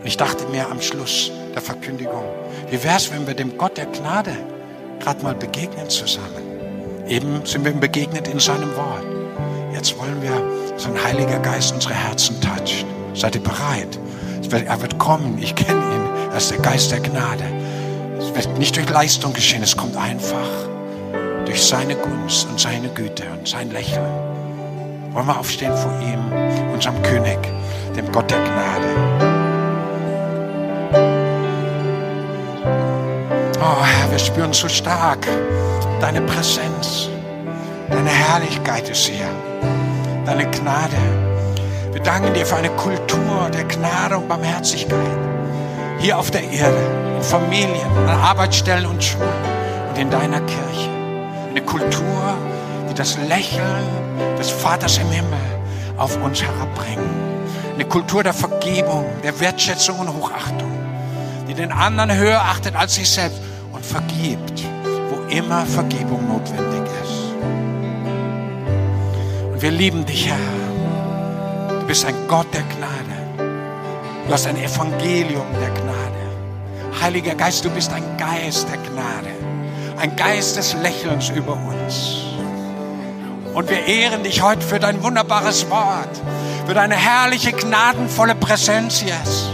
Und 0.00 0.06
ich 0.06 0.16
dachte 0.16 0.46
mir 0.48 0.68
am 0.70 0.80
Schluss 0.80 1.30
der 1.54 1.62
Verkündigung, 1.62 2.24
wie 2.70 2.82
wäre 2.82 2.96
es, 2.96 3.12
wenn 3.12 3.26
wir 3.26 3.34
dem 3.34 3.56
Gott 3.56 3.76
der 3.76 3.86
Gnade 3.86 4.36
gerade 5.00 5.22
mal 5.22 5.34
begegnen 5.34 5.88
zusammen? 5.88 6.42
Eben 7.08 7.46
sind 7.46 7.64
wir 7.64 7.70
ihm 7.70 7.80
begegnet 7.80 8.26
in 8.26 8.40
seinem 8.40 8.74
Wort. 8.76 9.04
Jetzt 9.72 9.96
wollen 9.98 10.20
wir 10.20 10.32
so 10.76 10.88
ein 10.88 11.04
Heiliger 11.04 11.38
Geist 11.38 11.72
unsere 11.72 11.94
Herzen 11.94 12.40
toucht. 12.40 12.84
Seid 13.14 13.36
ihr 13.36 13.42
bereit? 13.42 13.98
Er 14.50 14.80
wird 14.80 14.98
kommen, 14.98 15.38
ich 15.40 15.54
kenne 15.54 15.78
ihn. 15.78 16.30
Er 16.30 16.36
ist 16.38 16.50
der 16.50 16.58
Geist 16.58 16.90
der 16.90 17.00
Gnade. 17.00 17.44
Es 18.18 18.34
wird 18.34 18.58
nicht 18.58 18.76
durch 18.76 18.88
Leistung 18.88 19.32
geschehen, 19.32 19.62
es 19.62 19.76
kommt 19.76 19.96
einfach 19.96 20.48
durch 21.44 21.62
seine 21.62 21.94
Gunst 21.94 22.48
und 22.48 22.58
seine 22.58 22.88
Güte 22.88 23.24
und 23.38 23.46
sein 23.46 23.70
Lächeln. 23.70 24.04
Wollen 25.12 25.26
wir 25.26 25.38
aufstehen 25.38 25.76
vor 25.76 25.92
ihm, 26.00 26.72
unserem 26.72 27.00
König, 27.02 27.38
dem 27.96 28.10
Gott 28.10 28.30
der 28.30 28.40
Gnade. 28.40 29.35
Oh 33.68 33.84
Herr, 33.84 34.08
wir 34.12 34.18
spüren 34.20 34.52
so 34.52 34.68
stark 34.68 35.26
deine 36.00 36.20
Präsenz. 36.20 37.08
Deine 37.90 38.10
Herrlichkeit 38.10 38.88
ist 38.88 39.06
hier 39.06 39.28
deine 40.24 40.48
Gnade. 40.48 40.96
Wir 41.90 42.00
danken 42.00 42.32
dir 42.32 42.46
für 42.46 42.54
eine 42.54 42.70
Kultur 42.70 43.50
der 43.52 43.64
Gnade 43.64 44.18
und 44.18 44.28
Barmherzigkeit. 44.28 45.18
Hier 45.98 46.16
auf 46.16 46.30
der 46.30 46.44
Erde, 46.44 46.78
in 47.16 47.22
Familien, 47.24 47.90
an 48.06 48.20
Arbeitsstellen 48.20 48.86
und 48.86 49.02
Schulen 49.02 49.26
und 49.90 49.98
in 49.98 50.10
deiner 50.10 50.42
Kirche. 50.42 50.90
Eine 51.50 51.62
Kultur, 51.62 52.36
die 52.88 52.94
das 52.94 53.18
Lächeln 53.26 53.88
des 54.38 54.48
Vaters 54.48 54.98
im 54.98 55.10
Himmel 55.10 55.40
auf 55.96 56.16
uns 56.22 56.40
herabbringt. 56.40 57.00
Eine 57.74 57.84
Kultur 57.86 58.22
der 58.22 58.34
Vergebung, 58.34 59.06
der 59.24 59.40
Wertschätzung 59.40 59.98
und 59.98 60.14
Hochachtung, 60.14 60.70
die 61.48 61.54
den 61.54 61.72
anderen 61.72 62.14
höher 62.14 62.40
achtet 62.40 62.76
als 62.76 62.94
sich 62.94 63.10
selbst 63.10 63.45
vergibt, 63.86 64.64
wo 65.08 65.22
immer 65.28 65.64
Vergebung 65.64 66.26
notwendig 66.28 66.82
ist. 67.02 67.34
Und 69.52 69.62
wir 69.62 69.70
lieben 69.70 70.04
dich, 70.04 70.28
Herr. 70.28 71.80
Du 71.80 71.86
bist 71.86 72.04
ein 72.04 72.14
Gott 72.28 72.52
der 72.52 72.62
Gnade. 72.62 73.16
Du 74.26 74.32
hast 74.32 74.46
ein 74.46 74.56
Evangelium 74.56 75.46
der 75.60 75.70
Gnade. 75.70 77.00
Heiliger 77.00 77.34
Geist, 77.34 77.64
du 77.64 77.70
bist 77.70 77.92
ein 77.92 78.02
Geist 78.18 78.66
der 78.68 78.78
Gnade. 78.78 79.30
Ein 79.98 80.16
Geist 80.16 80.56
des 80.56 80.74
Lächelns 80.82 81.30
über 81.30 81.52
uns. 81.52 82.24
Und 83.54 83.70
wir 83.70 83.86
ehren 83.86 84.22
dich 84.22 84.42
heute 84.42 84.60
für 84.60 84.78
dein 84.78 85.02
wunderbares 85.02 85.70
Wort, 85.70 86.20
für 86.66 86.74
deine 86.74 86.96
herrliche, 86.96 87.52
gnadenvolle 87.52 88.34
Präsenz, 88.34 89.00
yes. 89.00 89.48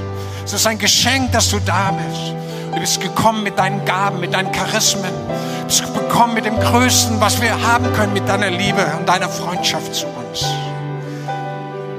Es 0.45 0.53
ist 0.53 0.67
ein 0.67 0.79
Geschenk, 0.79 1.31
dass 1.31 1.51
du 1.51 1.61
da 1.61 1.93
bist. 1.93 2.42
Du 2.73 2.81
bist 2.81 3.03
gekommen 3.03 3.43
mit 3.43 3.59
deinen 3.59 3.85
Gaben, 3.85 4.19
mit 4.21 4.33
deinen 4.33 4.51
Charismen. 4.51 5.13
Du 5.61 5.67
bist 5.67 5.95
gekommen 5.95 6.35
mit 6.35 6.47
dem 6.47 6.59
Größten, 6.59 7.21
was 7.21 7.41
wir 7.43 7.51
haben 7.63 7.93
können, 7.93 8.15
mit 8.15 8.27
deiner 8.27 8.51
Liebe 8.51 8.85
und 8.99 9.07
deiner 9.09 9.29
Freundschaft 9.29 9.95
zu 9.95 10.07
uns. 10.07 10.47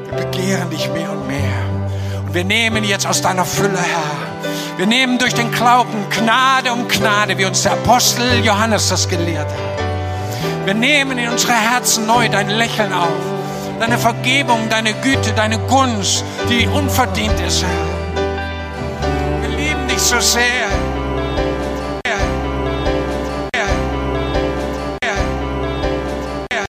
Wir 0.10 0.26
begehren 0.26 0.70
dich 0.72 0.90
mehr 0.92 1.12
und 1.12 1.28
mehr. 1.28 2.24
Und 2.26 2.34
wir 2.34 2.44
nehmen 2.44 2.84
jetzt 2.84 3.06
aus 3.06 3.22
deiner 3.22 3.46
Fülle, 3.46 3.78
Herr. 3.78 4.78
Wir 4.78 4.88
nehmen 4.88 5.20
durch 5.20 5.36
den 5.36 5.52
Glauben 5.52 6.10
Gnade 6.10 6.74
um 6.74 6.88
Gnade, 6.88 7.38
wie 7.38 7.46
uns 7.46 7.62
der 7.62 7.74
Apostel 7.74 8.44
Johannes 8.44 8.90
das 8.90 9.08
gelehrt 9.08 9.48
hat. 9.48 10.66
Wir 10.66 10.74
nehmen 10.74 11.20
in 11.20 11.30
unsere 11.30 11.54
Herzen 11.54 12.08
neu 12.08 12.30
dein 12.30 12.50
Lächeln 12.50 12.92
auf, 12.94 13.10
deine 13.80 14.00
Vergebung, 14.00 14.70
deine 14.70 14.94
Güte, 14.94 15.34
deine 15.34 15.60
Gunst, 15.60 16.24
die 16.50 16.68
unverdient 16.68 17.40
ist, 17.42 17.62
Herr 17.62 17.93
dich 19.94 20.02
so 20.02 20.20
sehr. 20.20 20.83